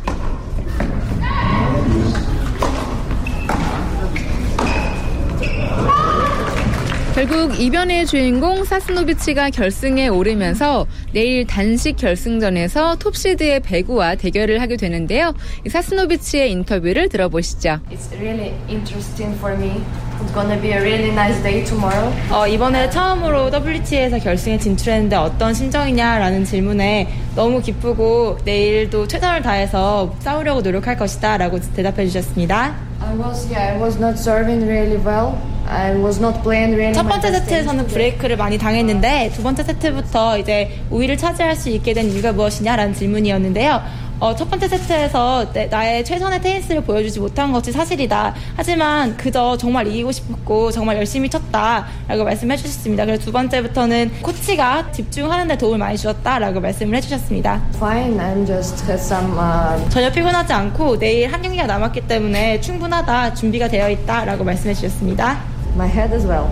결국 7.15 7.61
이변의 7.61 8.07
주인공 8.07 8.65
사스노비치가 8.65 9.51
결승에 9.51 10.09
오르면서 10.09 10.87
내일 11.13 11.47
단식 11.47 11.97
결승전에서 11.97 12.97
톱시드의 12.97 13.61
배구와 13.61 14.15
대결을 14.15 14.63
하게 14.63 14.79
되는데요. 14.79 15.35
이 15.67 15.69
사스노비치의 15.69 16.51
인터뷰를 16.51 17.11
들어보시죠. 17.11 17.81
It's 17.91 18.11
really 18.19 18.55
interesting 18.67 19.37
for 19.37 19.55
me. 19.55 19.83
It's 20.23 20.33
gonna 20.33 20.59
be 20.59 20.71
a 20.71 20.79
really 20.79 21.11
nice 21.11 21.43
day 21.43 21.63
tomorrow. 21.65 22.11
어, 22.31 22.47
이번에 22.49 22.89
처음으로 22.89 23.51
WT에서 23.51 24.19
결승에 24.19 24.57
진출했는데 24.59 25.15
어떤 25.17 25.53
심정이냐라는 25.53 26.47
질문에 26.47 27.13
너무 27.37 27.61
기쁘고 27.61 28.39
내일도 28.47 29.07
최선을 29.07 29.43
다해서 29.43 30.17
싸우려고 30.21 30.63
노력할 30.63 30.97
것이다 30.97 31.37
라고 31.37 31.61
대답해 31.75 32.07
주셨습니다. 32.07 32.92
I 33.13 33.15
was 33.15 33.47
yeah, 33.51 33.75
I 33.75 33.79
was 33.79 33.99
not 34.01 34.17
serving 34.17 34.67
really 34.67 34.97
well. 34.97 35.37
I 35.69 35.95
was 35.97 36.19
not 36.19 36.43
playing 36.43 36.73
really. 36.73 36.95
첫 36.95 37.07
번째 37.07 37.31
세트에서는 37.31 37.87
브레이크를 37.89 38.39
많이 38.39 38.57
당했는데 38.57 39.33
두 39.35 39.43
번째 39.43 39.65
세트부터 39.65 40.39
이제 40.39 40.81
우위를 40.89 41.19
차지할 41.19 41.55
수 41.55 41.69
있게 41.69 41.93
된 41.93 42.07
이유가 42.11 42.33
무엇이냐라는 42.33 42.95
질문이었는데요. 42.95 43.83
어, 44.23 44.37
첫 44.37 44.49
번째 44.49 44.69
세트에서 44.69 45.53
내- 45.53 45.67
나의 45.67 46.05
최선의 46.05 46.41
테니스를 46.41 46.85
보여주지 46.85 47.19
못한 47.19 47.51
것이 47.51 47.73
사실이다. 47.73 48.33
하지만 48.55 49.17
그저 49.17 49.57
정말 49.57 49.89
이기고 49.89 50.13
싶었고 50.13 50.71
정말 50.71 50.97
열심히 50.97 51.29
쳤다라고 51.29 52.23
말씀해 52.23 52.57
주셨습니다. 52.57 53.05
그래서 53.05 53.21
두 53.25 53.33
번째부터는 53.33 54.13
코치가 54.23 54.93
집중하는 54.93 55.49
데 55.49 55.59
도움을 55.59 55.79
많이 55.79 55.99
주었다라고 55.99 56.61
말씀을 56.61 56.95
해주셨습니다. 56.99 57.63
Fine. 57.75 58.17
I'm 58.19 58.47
just 58.47 58.89
some. 58.93 59.33
Uh, 59.37 59.91
전혀 59.91 60.09
피곤하지 60.13 60.53
않고 60.53 61.01
내일 61.01 61.33
한 61.33 61.43
경기가 61.43 61.67
남았기 61.67 62.03
때문에 62.03 62.61
충분하다, 62.61 63.35
준비가 63.35 63.67
되어 63.67 63.91
있다라고 63.91 64.45
말씀해 64.45 64.73
주셨습니다. 64.75 65.41
my 65.75 65.89
head 65.91 66.15
as 66.15 66.25
well. 66.29 66.47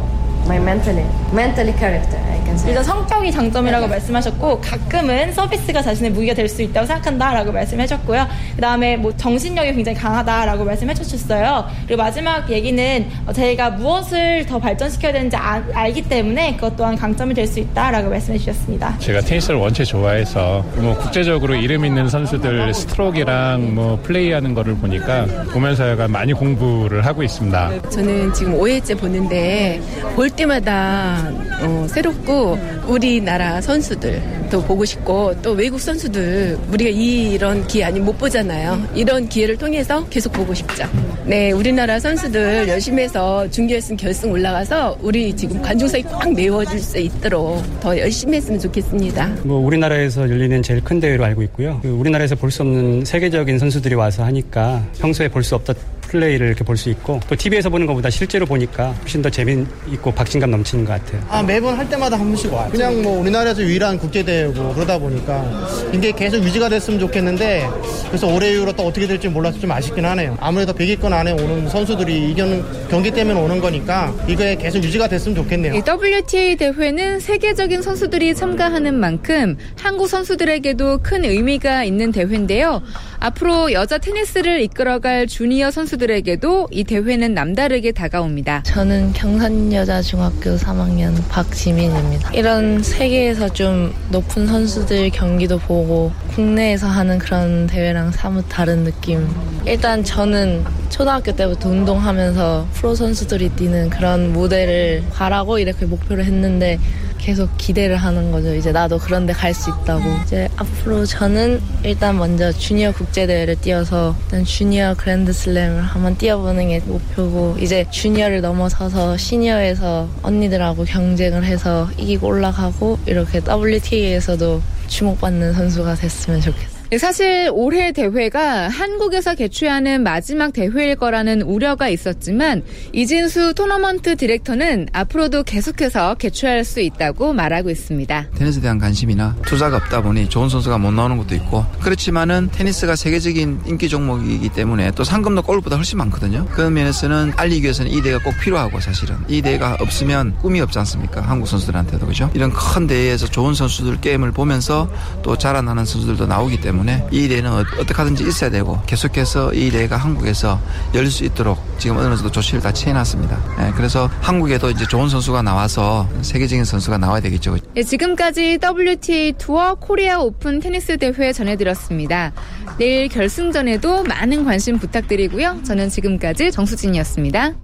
My 0.50 0.58
mentally, 0.58 1.06
mentally 1.32 1.72
character. 1.78 2.18
I 2.18 2.38
can 2.44 2.54
say. 2.54 2.70
일단 2.70 2.82
성격이 2.84 3.30
장점이라고 3.30 3.86
말씀하셨고 3.86 4.60
가끔은 4.60 5.32
서비스가 5.32 5.80
자신의 5.82 6.10
무기가 6.10 6.34
될 6.34 6.48
수 6.48 6.62
있다고 6.62 6.84
생각한다라고 6.86 7.52
말씀해주셨고요. 7.52 8.26
그 8.56 8.60
다음에 8.60 8.96
뭐 8.96 9.16
정신력이 9.16 9.72
굉장히 9.74 9.96
강하다라고 9.96 10.64
말씀해주셨어요. 10.64 11.64
그리고 11.86 12.02
마지막 12.02 12.50
얘기는 12.50 13.06
어, 13.26 13.32
저희가 13.32 13.70
무엇을 13.70 14.46
더 14.46 14.58
발전시켜야 14.58 15.12
되는지 15.12 15.36
아- 15.36 15.62
알기 15.74 16.02
때문에 16.02 16.54
그것 16.56 16.76
또한 16.76 16.96
강점이 16.96 17.34
될 17.34 17.46
수 17.46 17.58
있다라고 17.60 18.10
말씀해주셨습니다. 18.10 18.98
제가 18.98 19.20
테니스를 19.22 19.58
원체 19.58 19.84
좋아해서 19.84 20.64
뭐 20.76 20.96
국제적으로 20.96 21.54
이름 21.54 21.84
있는 21.84 22.08
선수들 22.08 22.72
스트로크랑 22.74 23.74
뭐 23.74 23.98
플레이하는 24.04 24.54
거를 24.54 24.74
보니까 24.76 25.26
보면서 25.52 25.88
약간 25.90 26.10
많이 26.12 26.32
공부를 26.32 27.04
하고 27.06 27.22
있습니다. 27.22 27.70
저는 27.90 28.32
지금 28.32 28.58
5회째 28.58 28.98
보는데 28.98 29.80
볼때 30.14 30.39
마다 30.46 31.30
어, 31.62 31.86
새롭고 31.90 32.58
우리나라 32.86 33.60
선수들도 33.60 34.62
보고 34.64 34.84
싶고 34.84 35.34
또 35.42 35.52
외국 35.52 35.80
선수들 35.80 36.58
우리가 36.72 36.90
이런 36.90 37.66
기회 37.66 37.84
아니 37.84 38.00
못 38.00 38.18
보잖아요. 38.18 38.82
이런 38.94 39.28
기회를 39.28 39.56
통해서 39.56 40.04
계속 40.08 40.32
보고 40.32 40.52
싶죠. 40.54 40.84
네, 41.24 41.52
우리나라 41.52 42.00
선수들 42.00 42.66
열심히 42.68 43.02
해서 43.04 43.48
준결승 43.50 43.96
결승 43.96 44.32
올라가서 44.32 44.98
우리 45.02 45.34
지금 45.36 45.60
관중석이 45.62 46.02
꽉 46.04 46.32
메워질 46.34 46.80
수 46.80 46.98
있도록 46.98 47.62
더 47.80 47.96
열심히 47.96 48.38
했으면 48.38 48.58
좋겠습니다. 48.58 49.28
뭐 49.44 49.58
우리나라에서 49.64 50.22
열리는 50.28 50.62
제일 50.62 50.82
큰 50.82 50.98
대회로 50.98 51.24
알고 51.24 51.42
있고요. 51.44 51.78
그 51.82 51.88
우리나라에서 51.88 52.34
볼 52.34 52.50
수 52.50 52.62
없는 52.62 53.04
세계적인 53.04 53.58
선수들이 53.60 53.94
와서 53.94 54.24
하니까 54.24 54.82
평소에 54.98 55.28
볼 55.28 55.44
수 55.44 55.54
없던 55.54 55.76
플레이를 56.10 56.48
이렇게 56.48 56.64
볼 56.64 56.76
수 56.80 56.88
있고 56.90 57.20
또 57.28 57.36
TV에서 57.36 57.68
보는 57.68 57.86
것보다 57.86 58.08
실제로 58.10 58.46
보니까 58.46 58.92
훨씬 59.02 59.20
더 59.20 59.28
재미있고 59.28 60.12
박진감 60.12 60.50
넘치는 60.50 60.84
것 60.86 60.92
같아요. 60.92 61.22
아, 61.28 61.42
매번 61.42 61.76
할 61.76 61.86
때마다 61.90 62.18
한 62.18 62.26
번씩 62.28 62.50
와요. 62.52 62.68
그냥 62.70 63.02
뭐 63.02 63.20
우리나라에서 63.20 63.60
유일한 63.62 63.98
국제대회고 63.98 64.72
그러다 64.74 64.98
보니까 64.98 65.68
이게 65.92 66.10
계속 66.12 66.42
유지가 66.42 66.68
됐으면 66.70 66.98
좋겠는데 67.00 67.68
그래서 68.08 68.26
올해 68.26 68.52
이후로 68.52 68.72
또 68.72 68.84
어떻게 68.86 69.06
될지 69.06 69.28
몰라서 69.28 69.58
좀 69.58 69.70
아쉽긴 69.72 70.06
하네요. 70.06 70.38
아무래도 70.40 70.72
100위권 70.72 71.12
안에 71.12 71.32
오는 71.32 71.68
선수들이 71.68 72.30
이겨는 72.30 72.64
경기 72.88 73.10
때문에 73.10 73.38
오는 73.38 73.60
거니까 73.60 74.14
이거에 74.26 74.56
계속 74.56 74.82
유지가 74.82 75.06
됐으면 75.08 75.36
좋겠네요. 75.36 75.74
이 75.74 75.82
WTA 75.86 76.56
대회는 76.56 77.20
세계적인 77.20 77.82
선수들이 77.82 78.34
참가하는 78.34 78.94
만큼 78.94 79.58
한국 79.78 80.08
선수들에게도 80.08 81.00
큰 81.02 81.26
의미가 81.26 81.84
있는 81.84 82.10
대회인데요. 82.10 82.80
앞으로 83.18 83.72
여자 83.72 83.98
테니스를 83.98 84.62
이끌어갈 84.62 85.26
주니어 85.26 85.70
선수들 85.70 85.99
에게도 86.08 86.68
이 86.70 86.84
대회는 86.84 87.34
남다르게 87.34 87.92
다가옵니다. 87.92 88.62
저는 88.62 89.12
경산여자중학교 89.12 90.56
3학년 90.56 91.14
박지민입니다. 91.28 92.30
이런 92.32 92.82
세계에서 92.82 93.50
좀 93.50 93.92
높은 94.10 94.46
선수들 94.46 95.10
경기도 95.10 95.58
보고 95.58 96.12
국내에서 96.34 96.86
하는 96.86 97.18
그런 97.18 97.66
대회랑 97.66 98.12
사뭇 98.12 98.44
다른 98.48 98.84
느낌. 98.84 99.26
일단 99.66 100.02
저는 100.04 100.64
초등학교 100.88 101.32
때부터 101.32 101.68
운동하면서 101.68 102.68
프로 102.72 102.94
선수들이 102.94 103.50
뛰는 103.50 103.90
그런 103.90 104.32
무대를 104.32 105.04
가라고 105.10 105.58
이렇게 105.58 105.86
목표를 105.86 106.24
했는데 106.24 106.78
계속 107.20 107.48
기대를 107.58 107.96
하는 107.96 108.32
거죠. 108.32 108.54
이제 108.54 108.72
나도 108.72 108.98
그런 108.98 109.26
데 109.26 109.32
갈 109.32 109.54
수 109.54 109.70
있다고. 109.70 110.02
이제 110.24 110.48
앞으로 110.56 111.04
저는 111.04 111.60
일단 111.84 112.16
먼저 112.18 112.50
주니어 112.52 112.92
국제대회를 112.92 113.56
뛰어서 113.60 114.16
일단 114.24 114.44
주니어 114.44 114.94
그랜드슬램을 114.96 115.82
한번 115.82 116.16
뛰어보는 116.16 116.68
게 116.68 116.80
목표고 116.80 117.56
이제 117.60 117.84
주니어를 117.90 118.40
넘어서서 118.40 119.16
시니어에서 119.16 120.08
언니들하고 120.22 120.84
경쟁을 120.84 121.44
해서 121.44 121.88
이기고 121.98 122.26
올라가고 122.28 122.98
이렇게 123.06 123.40
WTA에서도 123.46 124.62
주목받는 124.88 125.52
선수가 125.52 125.94
됐으면 125.96 126.40
좋겠어요. 126.40 126.69
네, 126.90 126.98
사실 126.98 127.48
올해 127.52 127.92
대회가 127.92 128.68
한국에서 128.68 129.36
개최하는 129.36 130.02
마지막 130.02 130.52
대회일 130.52 130.96
거라는 130.96 131.40
우려가 131.42 131.88
있었지만 131.88 132.64
이진수 132.92 133.54
토너먼트 133.54 134.16
디렉터는 134.16 134.88
앞으로도 134.92 135.44
계속해서 135.44 136.16
개최할 136.16 136.64
수 136.64 136.80
있다고 136.80 137.32
말하고 137.32 137.70
있습니다. 137.70 138.30
테니스에 138.34 138.62
대한 138.62 138.80
관심이나 138.80 139.36
투자가 139.46 139.76
없다 139.76 140.02
보니 140.02 140.28
좋은 140.30 140.48
선수가 140.48 140.78
못 140.78 140.90
나오는 140.90 141.16
것도 141.16 141.36
있고 141.36 141.64
그렇지만은 141.78 142.48
테니스가 142.50 142.96
세계적인 142.96 143.60
인기 143.66 143.88
종목이기 143.88 144.48
때문에 144.48 144.90
또 144.90 145.04
상금도 145.04 145.42
골프보다 145.42 145.76
훨씬 145.76 145.96
많거든요. 145.98 146.44
그런 146.46 146.74
면에서는 146.74 147.34
알리기 147.36 147.62
위해서는 147.62 147.92
이 147.92 148.02
대회가 148.02 148.20
꼭 148.20 148.34
필요하고 148.40 148.80
사실은 148.80 149.14
이 149.28 149.40
대회가 149.42 149.76
없으면 149.78 150.38
꿈이 150.38 150.60
없지 150.60 150.80
않습니까? 150.80 151.20
한국 151.20 151.46
선수들한테도 151.46 152.04
그죠? 152.08 152.28
이런 152.34 152.52
큰 152.52 152.88
대회에서 152.88 153.28
좋은 153.28 153.54
선수들 153.54 154.00
게임을 154.00 154.32
보면서 154.32 154.90
또 155.22 155.38
자라나는 155.38 155.84
선수들도 155.84 156.26
나오기 156.26 156.60
때문에 156.60 156.79
이 157.10 157.28
대회는 157.28 157.50
어- 157.52 157.58
어떻게 157.78 157.94
하든지 157.94 158.24
있어야 158.26 158.50
되고 158.50 158.80
계속해서 158.86 159.52
이 159.54 159.70
대회가 159.70 159.96
한국에서 159.96 160.60
열릴 160.94 161.10
수 161.10 161.24
있도록 161.24 161.58
지금 161.78 161.96
어느 161.98 162.14
정도 162.16 162.30
조치를 162.30 162.60
다 162.60 162.72
취해놨습니다. 162.72 163.38
예, 163.66 163.72
그래서 163.76 164.10
한국에도 164.20 164.70
이제 164.70 164.86
좋은 164.86 165.08
선수가 165.08 165.42
나와서 165.42 166.08
세계적인 166.22 166.64
선수가 166.64 166.98
나와야 166.98 167.20
되겠죠. 167.20 167.56
네, 167.74 167.82
지금까지 167.82 168.58
WTA 168.62 169.34
투어 169.38 169.74
코리아 169.74 170.18
오픈 170.20 170.60
테니스 170.60 170.96
대회 170.98 171.32
전해드렸습니다. 171.32 172.32
내일 172.78 173.08
결승전에도 173.08 174.04
많은 174.04 174.44
관심 174.44 174.78
부탁드리고요. 174.78 175.60
저는 175.64 175.88
지금까지 175.90 176.50
정수진이었습니다. 176.50 177.54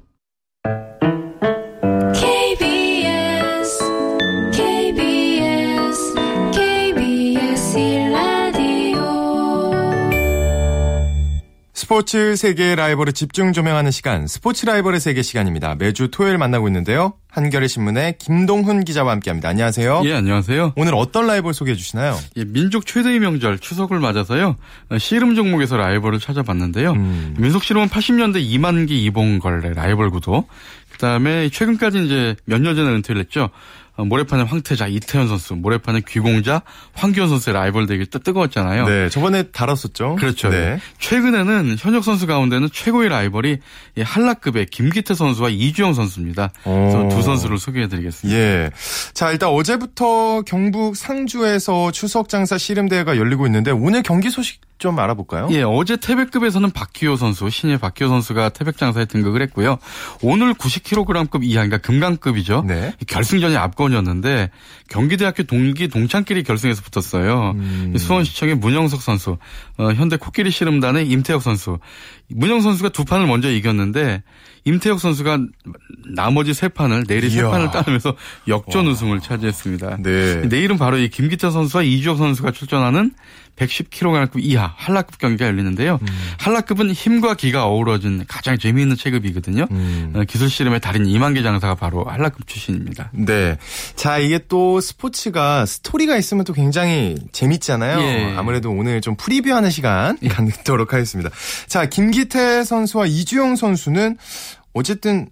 스포츠 11.90 12.35
세계의 12.35 12.75
라이벌을 12.75 13.12
집중 13.12 13.53
조명하는 13.53 13.92
시간, 13.92 14.27
스포츠 14.27 14.66
라이벌의 14.66 14.99
세계 14.99 15.22
시간입니다. 15.22 15.77
매주 15.77 16.09
토요일 16.11 16.37
만나고 16.37 16.66
있는데요. 16.66 17.12
한겨레 17.29 17.68
신문의 17.68 18.16
김동훈 18.18 18.83
기자와 18.85 19.12
함께합니다. 19.12 19.49
안녕하세요. 19.51 20.03
예, 20.05 20.14
안녕하세요. 20.14 20.72
오늘 20.75 20.96
어떤 20.96 21.29
라이벌 21.29 21.55
소개해 21.55 21.77
주시나요? 21.77 22.18
예, 22.38 22.44
민족 22.44 22.87
최대의 22.87 23.20
명절 23.20 23.61
추석을 23.61 24.01
맞아서요. 24.01 24.57
어, 24.88 24.99
씨름 24.99 25.37
종목에서 25.37 25.77
라이벌을 25.77 26.18
찾아봤는데요. 26.18 26.90
음. 26.90 27.37
민속 27.38 27.62
씨름은 27.62 27.87
80년대 27.88 28.42
이만기 28.42 29.05
이봉걸의 29.05 29.75
라이벌 29.75 30.11
구도. 30.11 30.49
그다음에 30.90 31.51
최근까지 31.51 32.05
이제 32.05 32.35
몇 32.46 32.61
년 32.61 32.75
전에 32.75 32.90
은퇴를 32.96 33.20
했죠. 33.20 33.51
어, 33.96 34.04
모래판의 34.04 34.46
황태자 34.46 34.87
이태현 34.87 35.28
선수, 35.28 35.54
모래판의 35.54 36.02
귀공자 36.06 36.62
황기현 36.94 37.28
선수의 37.28 37.54
라이벌 37.54 37.87
대결 37.87 38.06
또 38.06 38.18
뜨거웠잖아요. 38.18 38.87
네, 38.87 39.09
저번에 39.09 39.44
다뤘었죠. 39.44 40.16
그렇죠. 40.16 40.50
네. 40.50 40.78
최근에는 40.98 41.76
현역 41.78 42.04
선수 42.04 42.26
가운데는 42.26 42.68
최고의 42.72 43.09
라이벌이 43.09 43.59
이 43.96 44.00
한라급의 44.00 44.66
김기태 44.66 45.14
선수와 45.14 45.48
이주영 45.48 45.94
선수입니다. 45.94 46.52
오. 46.64 47.09
두 47.11 47.22
선수를 47.22 47.59
소개해드리겠습니다. 47.59 48.38
예. 48.38 48.70
자, 49.14 49.32
일단 49.32 49.48
어제부터 49.50 50.42
경북 50.42 50.96
상주에서 50.96 51.90
추석 51.92 52.28
장사 52.28 52.59
씨름 52.59 52.88
대회가 52.88 53.16
열리고 53.16 53.46
있는데 53.46 53.70
오늘 53.70 54.02
경기 54.02 54.30
소식 54.30 54.61
좀 54.78 54.98
알아볼까요? 54.98 55.48
예, 55.52 55.62
어제 55.62 55.96
태백급에서는 55.96 56.70
박기호 56.70 57.16
선수, 57.16 57.48
신예 57.48 57.78
박기호 57.78 58.08
선수가 58.10 58.50
태백 58.50 58.76
장사에 58.76 59.06
등극을 59.06 59.40
했고요. 59.42 59.78
오늘 60.22 60.52
90kg급 60.52 61.44
이하, 61.44 61.64
그러니까 61.64 61.78
금강급이죠. 61.78 62.64
네. 62.66 62.92
결승전이 63.06 63.56
압권이었는데 63.56 64.50
경기대학교 64.88 65.44
동기 65.44 65.88
동창끼리 65.88 66.42
결승에서 66.42 66.82
붙었어요. 66.82 67.52
음. 67.56 67.94
수원시청의 67.96 68.56
문영석 68.56 69.00
선수, 69.00 69.38
어, 69.78 69.92
현대 69.92 70.16
코끼리 70.16 70.50
씨름단의 70.50 71.08
임태혁 71.08 71.42
선수. 71.42 71.78
문영 72.28 72.60
선수가 72.60 72.90
두 72.90 73.04
판을 73.04 73.26
먼저 73.26 73.50
이겼는데 73.50 74.22
임태혁 74.64 74.98
선수가 75.00 75.38
나머지 76.14 76.52
세 76.52 76.68
판을 76.68 77.04
내리 77.06 77.30
세 77.30 77.38
이야. 77.40 77.50
판을 77.50 77.70
따르면서 77.70 78.14
역전 78.48 78.86
우승을 78.88 79.20
차지했습니다. 79.20 79.98
네. 80.02 80.42
내일은 80.48 80.76
바로 80.76 80.98
이 80.98 81.08
김기태 81.08 81.50
선수와 81.50 81.84
이주혁 81.84 82.18
선수가 82.18 82.50
출전하는 82.50 83.12
110kg급 83.57 84.37
이하 84.37 84.73
한라급 84.77 85.19
경기가 85.19 85.47
열리는데요. 85.47 85.99
음. 86.01 86.07
한라급은 86.38 86.90
힘과 86.92 87.35
기가 87.35 87.67
어우러진 87.67 88.25
가장 88.29 88.59
재미있는 88.59 88.96
체급이거든요. 88.96 89.67
음. 89.71 90.13
어, 90.15 90.25
기술 90.25 90.50
씨름의 90.50 90.81
달인 90.81 91.07
이만기 91.07 91.42
장사가 91.42 91.75
바로 91.75 92.04
한라급 92.04 92.46
출신입니다. 92.46 93.11
네. 93.13 93.57
자, 93.94 94.19
이게 94.19 94.38
또 94.48 94.81
스포츠가 94.81 95.67
스토리가 95.67 96.17
있으면 96.17 96.44
또 96.44 96.52
굉장히 96.52 97.17
재밌잖아요. 97.33 98.00
예. 98.00 98.35
아무래도 98.37 98.71
오늘 98.71 99.00
좀 99.00 99.17
프리뷰하는 99.17 99.71
시간 99.71 100.19
갖도록 100.29 100.92
하겠습니다. 100.92 101.31
자, 101.67 101.87
김기태 101.87 102.65
선수와 102.65 103.07
이주영 103.07 103.57
선수는 103.57 104.19
어쨌든 104.75 105.31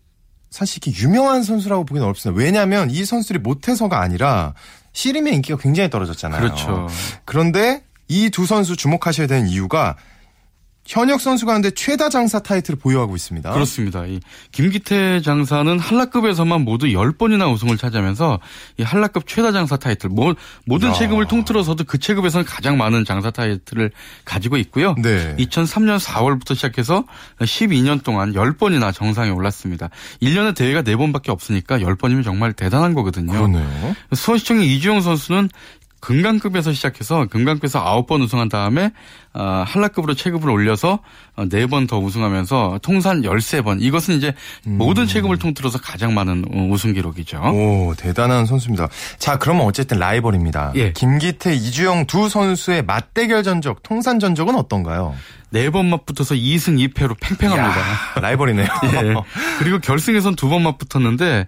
사실 0.50 0.80
이렇게 0.84 1.02
유명한 1.02 1.42
선수라고 1.42 1.84
보기는 1.84 2.04
어렵습니다. 2.06 2.40
왜냐하면 2.40 2.90
이 2.90 3.04
선수들이 3.04 3.40
못해서가 3.40 4.00
아니라 4.00 4.54
씨름의 4.92 5.34
인기가 5.34 5.58
굉장히 5.58 5.90
떨어졌잖아요. 5.90 6.40
그렇죠. 6.40 6.88
그런데 7.24 7.82
이 8.08 8.30
두 8.30 8.46
선수 8.46 8.76
주목하셔야 8.76 9.26
되는 9.26 9.48
이유가 9.48 9.96
현역 10.86 11.22
선수 11.22 11.46
가운데 11.46 11.70
최다 11.70 12.10
장사 12.10 12.40
타이틀을 12.40 12.78
보유하고 12.78 13.16
있습니다. 13.16 13.50
그렇습니다. 13.54 14.04
이 14.04 14.20
김기태 14.52 15.22
장사는 15.22 15.78
한라급에서만 15.78 16.60
모두 16.60 16.88
10번이나 16.88 17.50
우승을 17.50 17.78
차지하면서 17.78 18.38
이 18.76 18.82
한라급 18.82 19.26
최다 19.26 19.52
장사 19.52 19.78
타이틀 19.78 20.10
모, 20.10 20.34
모든 20.66 20.90
야. 20.90 20.92
체급을 20.92 21.26
통틀어서도 21.26 21.84
그 21.84 21.96
체급에서는 21.96 22.44
가장 22.44 22.76
많은 22.76 23.06
장사 23.06 23.30
타이틀을 23.30 23.92
가지고 24.26 24.58
있고요. 24.58 24.94
네. 25.02 25.34
2003년 25.38 25.98
4월부터 25.98 26.54
시작해서 26.54 27.04
12년 27.40 28.02
동안 28.04 28.34
10번이나 28.34 28.92
정상에 28.92 29.30
올랐습니다. 29.30 29.88
1년에 30.20 30.54
대회가 30.54 30.82
4번밖에 30.82 31.30
없으니까 31.30 31.78
10번이면 31.78 32.24
정말 32.24 32.52
대단한 32.52 32.92
거거든요. 32.92 33.32
그러네요. 33.32 33.96
수원시청의 34.12 34.70
이주영 34.76 35.00
선수는 35.00 35.48
금강급에서 36.04 36.74
시작해서 36.74 37.26
금강급에서 37.26 37.82
9번 37.82 38.22
우승한 38.22 38.50
다음에 38.50 38.92
어, 39.34 39.64
한라급으로 39.66 40.14
체급을 40.14 40.48
올려서 40.48 41.00
4번 41.36 41.88
더 41.88 41.98
우승하면서 41.98 42.78
통산 42.82 43.22
13번. 43.22 43.78
이것은 43.82 44.14
이제 44.16 44.32
모든 44.64 45.06
체급을 45.08 45.38
통틀어서 45.38 45.78
가장 45.80 46.14
많은 46.14 46.44
어, 46.52 46.68
우승 46.70 46.92
기록이죠. 46.92 47.38
오, 47.38 47.94
대단한 47.96 48.46
선수입니다. 48.46 48.88
자, 49.18 49.36
그러면 49.38 49.66
어쨌든 49.66 49.98
라이벌입니다. 49.98 50.72
예. 50.76 50.92
김기태, 50.92 51.52
이주영 51.54 52.06
두 52.06 52.28
선수의 52.28 52.84
맞대결 52.84 53.42
전적, 53.42 53.82
통산 53.82 54.20
전적은 54.20 54.54
어떤가요? 54.54 55.14
네번 55.50 55.88
맞붙어서 55.88 56.34
2승 56.34 56.92
2패로 56.94 57.16
팽팽합니다. 57.20 57.80
야, 57.80 57.84
라이벌이네요. 58.20 58.66
예. 59.04 59.14
그리고 59.60 59.78
결승에선 59.78 60.34
두 60.36 60.48
번 60.48 60.62
맞붙었는데 60.62 61.46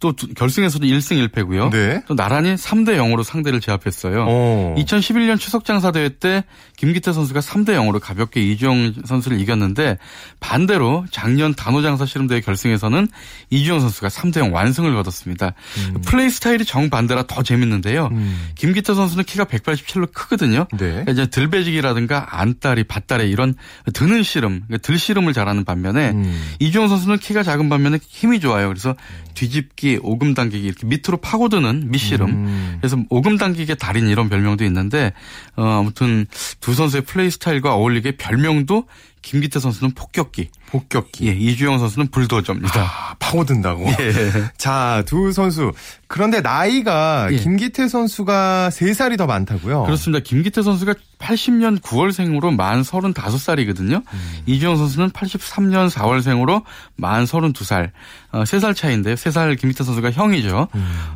또 0.00 0.12
두- 0.12 0.32
결승에서도 0.34 0.84
1승 0.86 1.28
1패고요. 1.28 1.70
네. 1.70 2.02
또 2.06 2.14
나란히 2.14 2.54
3대 2.56 2.96
0으로 2.98 3.22
상대를 3.22 3.60
제압했어요. 3.60 4.24
오. 4.26 4.74
2011년 4.76 5.38
추석 5.38 5.64
장사 5.64 5.92
대회 5.92 6.08
때 6.10 6.44
김기태 6.76 7.12
선수가 7.18 7.40
3대 7.40 7.70
0으로 7.70 8.00
가볍게 8.00 8.40
이주영 8.42 8.94
선수를 9.04 9.40
이겼는데 9.40 9.98
반대로 10.40 11.04
작년 11.10 11.54
단호장사 11.54 12.06
씨름대회 12.06 12.40
결승에서는 12.40 13.08
이주영 13.50 13.80
선수가 13.80 14.08
3대 14.08 14.38
0 14.38 14.52
완승을 14.52 14.94
거뒀습니다. 14.94 15.52
음. 15.78 16.00
플레이 16.02 16.30
스타일이 16.30 16.64
정반대라 16.64 17.26
더 17.26 17.42
재밌는데요. 17.42 18.10
김기태 18.54 18.94
선수는 18.94 19.24
키가 19.24 19.44
187로 19.44 20.12
크거든요. 20.12 20.66
네. 20.72 20.78
그러니까 20.78 21.12
이제 21.12 21.26
들배지기라든가 21.26 22.40
안다리, 22.40 22.84
밭다리 22.84 23.30
이런 23.30 23.54
드는 23.92 24.22
씨름, 24.22 24.62
그러니까 24.66 24.78
들씨름을 24.78 25.32
잘하는 25.32 25.64
반면에 25.64 26.10
음. 26.10 26.54
이주영 26.60 26.88
선수는 26.88 27.18
키가 27.18 27.42
작은 27.42 27.68
반면에 27.68 27.98
힘이 28.02 28.40
좋아요. 28.40 28.68
그래서 28.68 28.94
뒤집기, 29.34 30.00
오금 30.02 30.34
당기기 30.34 30.66
이렇게 30.66 30.86
밑으로 30.86 31.18
파고드는 31.18 31.90
밑씨름. 31.90 32.28
음. 32.28 32.76
그래서 32.80 32.98
오금 33.08 33.36
당기기의 33.36 33.76
달인 33.76 34.08
이런 34.08 34.28
별명도 34.28 34.64
있는데 34.64 35.12
어, 35.56 35.78
아무튼 35.80 36.26
두 36.60 36.74
선수의 36.74 37.02
플레이 37.08 37.30
스타일과 37.30 37.74
어울리게 37.74 38.12
별명도 38.18 38.84
김기태 39.22 39.60
선수는 39.60 39.94
폭격기, 39.94 40.50
폭격기. 40.70 41.28
예, 41.28 41.32
이주영 41.32 41.78
선수는 41.78 42.08
불도저입니다. 42.08 42.80
아, 42.80 43.14
파고든다고. 43.18 43.86
예. 44.00 44.50
자, 44.58 45.02
두 45.06 45.32
선수. 45.32 45.72
그런데 46.06 46.40
나이가 46.40 47.28
예. 47.32 47.36
김기태 47.36 47.88
선수가 47.88 48.70
3살이 48.72 49.16
더 49.18 49.26
많다고요? 49.26 49.84
그렇습니다. 49.84 50.22
김기태 50.22 50.62
선수가 50.62 50.94
80년 51.18 51.80
9월생으로 51.80 52.54
만 52.54 52.82
35살이거든요. 52.82 54.02
이주영 54.46 54.76
선수는 54.76 55.10
83년 55.10 55.90
4월생으로 55.90 56.62
만 56.96 57.24
32살. 57.24 57.90
어, 58.32 58.42
3살 58.44 58.74
차이인데요. 58.76 59.14
3살 59.14 59.58
김기태 59.58 59.84
선수가 59.84 60.12
형이죠. 60.12 60.68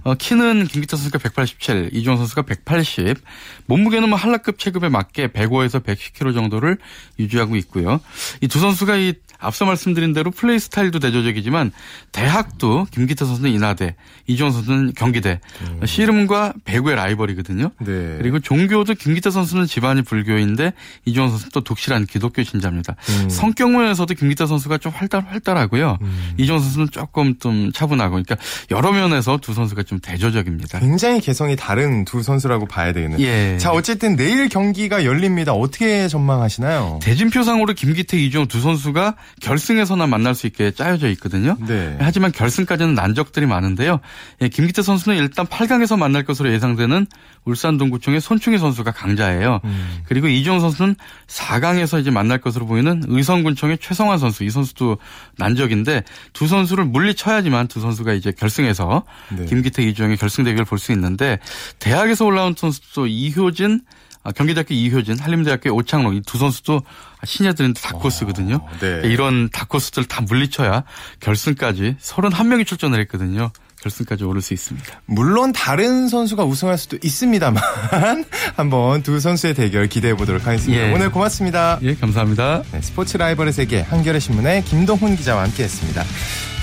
어, 0.04 0.14
키는 0.14 0.66
김기태 0.66 0.96
선수가 0.96 1.18
187, 1.18 1.90
이주영 1.92 2.16
선수가 2.16 2.42
180. 2.42 3.18
몸무게는 3.66 4.08
뭐 4.08 4.18
한라급 4.18 4.58
체급에 4.58 4.88
맞게 4.88 5.28
105에서 5.28 5.82
110kg 5.84 6.34
정도를 6.34 6.78
유지하고 7.18 7.56
있고요. 7.56 8.00
이 8.40 8.48
두 8.52 8.58
선수가 8.60 8.96
이 8.96 9.14
앞서 9.42 9.64
말씀드린 9.64 10.12
대로 10.12 10.30
플레이 10.30 10.58
스타일도 10.58 10.98
대조적이지만 11.00 11.72
대학도 12.12 12.86
김기태 12.90 13.24
선수는 13.24 13.50
인하대, 13.50 13.96
이주영 14.26 14.52
선수는 14.52 14.92
경기대, 14.94 15.40
씨름과 15.84 16.54
배구의 16.64 16.96
라이벌이거든요. 16.96 17.70
네. 17.80 18.16
그리고 18.18 18.38
종교도 18.38 18.94
김기태 18.94 19.30
선수는 19.30 19.66
집안이 19.66 20.02
불교인데 20.02 20.72
이주영 21.04 21.28
선수는 21.30 21.50
또 21.52 21.62
독실한 21.62 22.06
기독교 22.06 22.42
신자입니다. 22.42 22.96
음. 23.08 23.30
성격 23.30 23.70
면에서도 23.70 24.14
김기태 24.14 24.46
선수가 24.46 24.78
좀 24.78 24.92
활달 24.94 25.24
활달하고요. 25.26 25.98
이주영 26.38 26.58
선수는 26.60 26.88
조금 26.90 27.38
좀 27.38 27.72
차분하고 27.72 28.12
그러니까 28.12 28.36
여러 28.70 28.92
면에서 28.92 29.38
두 29.38 29.54
선수가 29.54 29.82
좀 29.82 29.98
대조적입니다. 29.98 30.78
굉장히 30.78 31.20
개성이 31.20 31.56
다른 31.56 32.04
두 32.04 32.22
선수라고 32.22 32.66
봐야 32.66 32.92
되겠네요. 32.92 33.18
예. 33.20 33.58
자, 33.58 33.72
어쨌든 33.72 34.16
내일 34.16 34.48
경기가 34.48 35.04
열립니다. 35.04 35.52
어떻게 35.52 36.08
전망하시나요? 36.08 37.00
대진표상으로 37.02 37.74
김기태, 37.74 38.16
이주영 38.18 38.46
두 38.48 38.60
선수가 38.60 39.16
결승에서나 39.40 40.06
만날 40.06 40.34
수 40.34 40.46
있게 40.46 40.70
짜여져 40.72 41.08
있거든요. 41.10 41.56
네. 41.66 41.96
하지만 41.98 42.30
결승까지는 42.30 42.94
난적들이 42.94 43.46
많은데요. 43.46 44.00
예, 44.42 44.48
김기태 44.48 44.82
선수는 44.82 45.16
일단 45.18 45.46
8강에서 45.46 45.98
만날 45.98 46.24
것으로 46.24 46.52
예상되는 46.52 47.06
울산 47.44 47.78
동구청의 47.78 48.20
손충희 48.20 48.58
선수가 48.58 48.92
강자예요. 48.92 49.60
음. 49.64 50.02
그리고 50.04 50.28
이주영 50.28 50.60
선수는 50.60 50.94
4강에서 51.26 52.00
이제 52.00 52.10
만날 52.10 52.38
것으로 52.38 52.66
보이는 52.66 53.02
의성군청의 53.06 53.78
최성환 53.78 54.18
선수. 54.18 54.44
이 54.44 54.50
선수도 54.50 54.98
난적인데 55.38 56.04
두 56.32 56.46
선수를 56.46 56.84
물리쳐야지만 56.84 57.68
두 57.68 57.80
선수가 57.80 58.12
이제 58.12 58.30
결승에서 58.32 59.04
네. 59.30 59.44
김기태, 59.46 59.82
이주영의 59.82 60.18
결승 60.18 60.44
대결을 60.44 60.64
볼 60.66 60.82
수 60.82 60.90
있는데 60.92 61.38
대학에서 61.78 62.24
올라온 62.24 62.54
선수도 62.56 63.06
이효진 63.06 63.82
아, 63.82 64.11
경기대학교 64.30 64.72
이효진, 64.74 65.18
한림대학교 65.18 65.70
오창록 65.74 66.14
이 66.14 66.20
두 66.24 66.38
선수도 66.38 66.82
신예들인데 67.24 67.80
다코스거든요. 67.80 68.60
네. 68.80 69.00
이런 69.04 69.48
다코스들 69.50 70.04
다 70.04 70.20
물리쳐야 70.22 70.84
결승까지 71.20 71.96
31명이 72.00 72.66
출전을 72.66 73.00
했거든요. 73.00 73.50
결승까지 73.82 74.22
오를 74.22 74.40
수 74.40 74.54
있습니다. 74.54 75.00
물론 75.06 75.50
다른 75.52 76.06
선수가 76.06 76.44
우승할 76.44 76.78
수도 76.78 76.98
있습니다만 77.02 77.60
한번 78.54 79.02
두 79.02 79.18
선수의 79.18 79.54
대결 79.54 79.88
기대해 79.88 80.14
보도록 80.14 80.46
하겠습니다. 80.46 80.86
예. 80.88 80.92
오늘 80.92 81.10
고맙습니다. 81.10 81.80
예, 81.82 81.94
감사합니다. 81.96 82.62
네, 82.70 82.80
스포츠 82.80 83.16
라이벌의 83.16 83.52
세계 83.52 83.80
한겨레 83.80 84.20
신문의 84.20 84.64
김동훈 84.64 85.16
기자와 85.16 85.42
함께했습니다. 85.42 86.04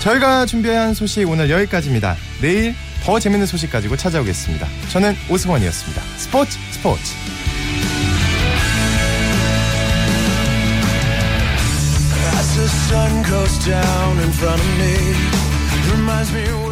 저희가 0.00 0.46
준비한 0.46 0.94
소식 0.94 1.28
오늘 1.28 1.50
여기까지입니다. 1.50 2.16
내일 2.40 2.74
더 3.04 3.18
재밌는 3.20 3.46
소식 3.46 3.70
가지고 3.70 3.96
찾아오겠습니다. 3.98 4.66
저는 4.88 5.14
오승원이었습니다. 5.28 6.02
스포츠 6.16 6.58
스포츠. 6.70 7.39
Sun 12.90 13.22
goes 13.22 13.64
down 13.64 14.18
in 14.18 14.32
front 14.32 14.60
of 14.60 14.78
me, 14.78 14.94
reminds 15.92 16.32
me. 16.32 16.69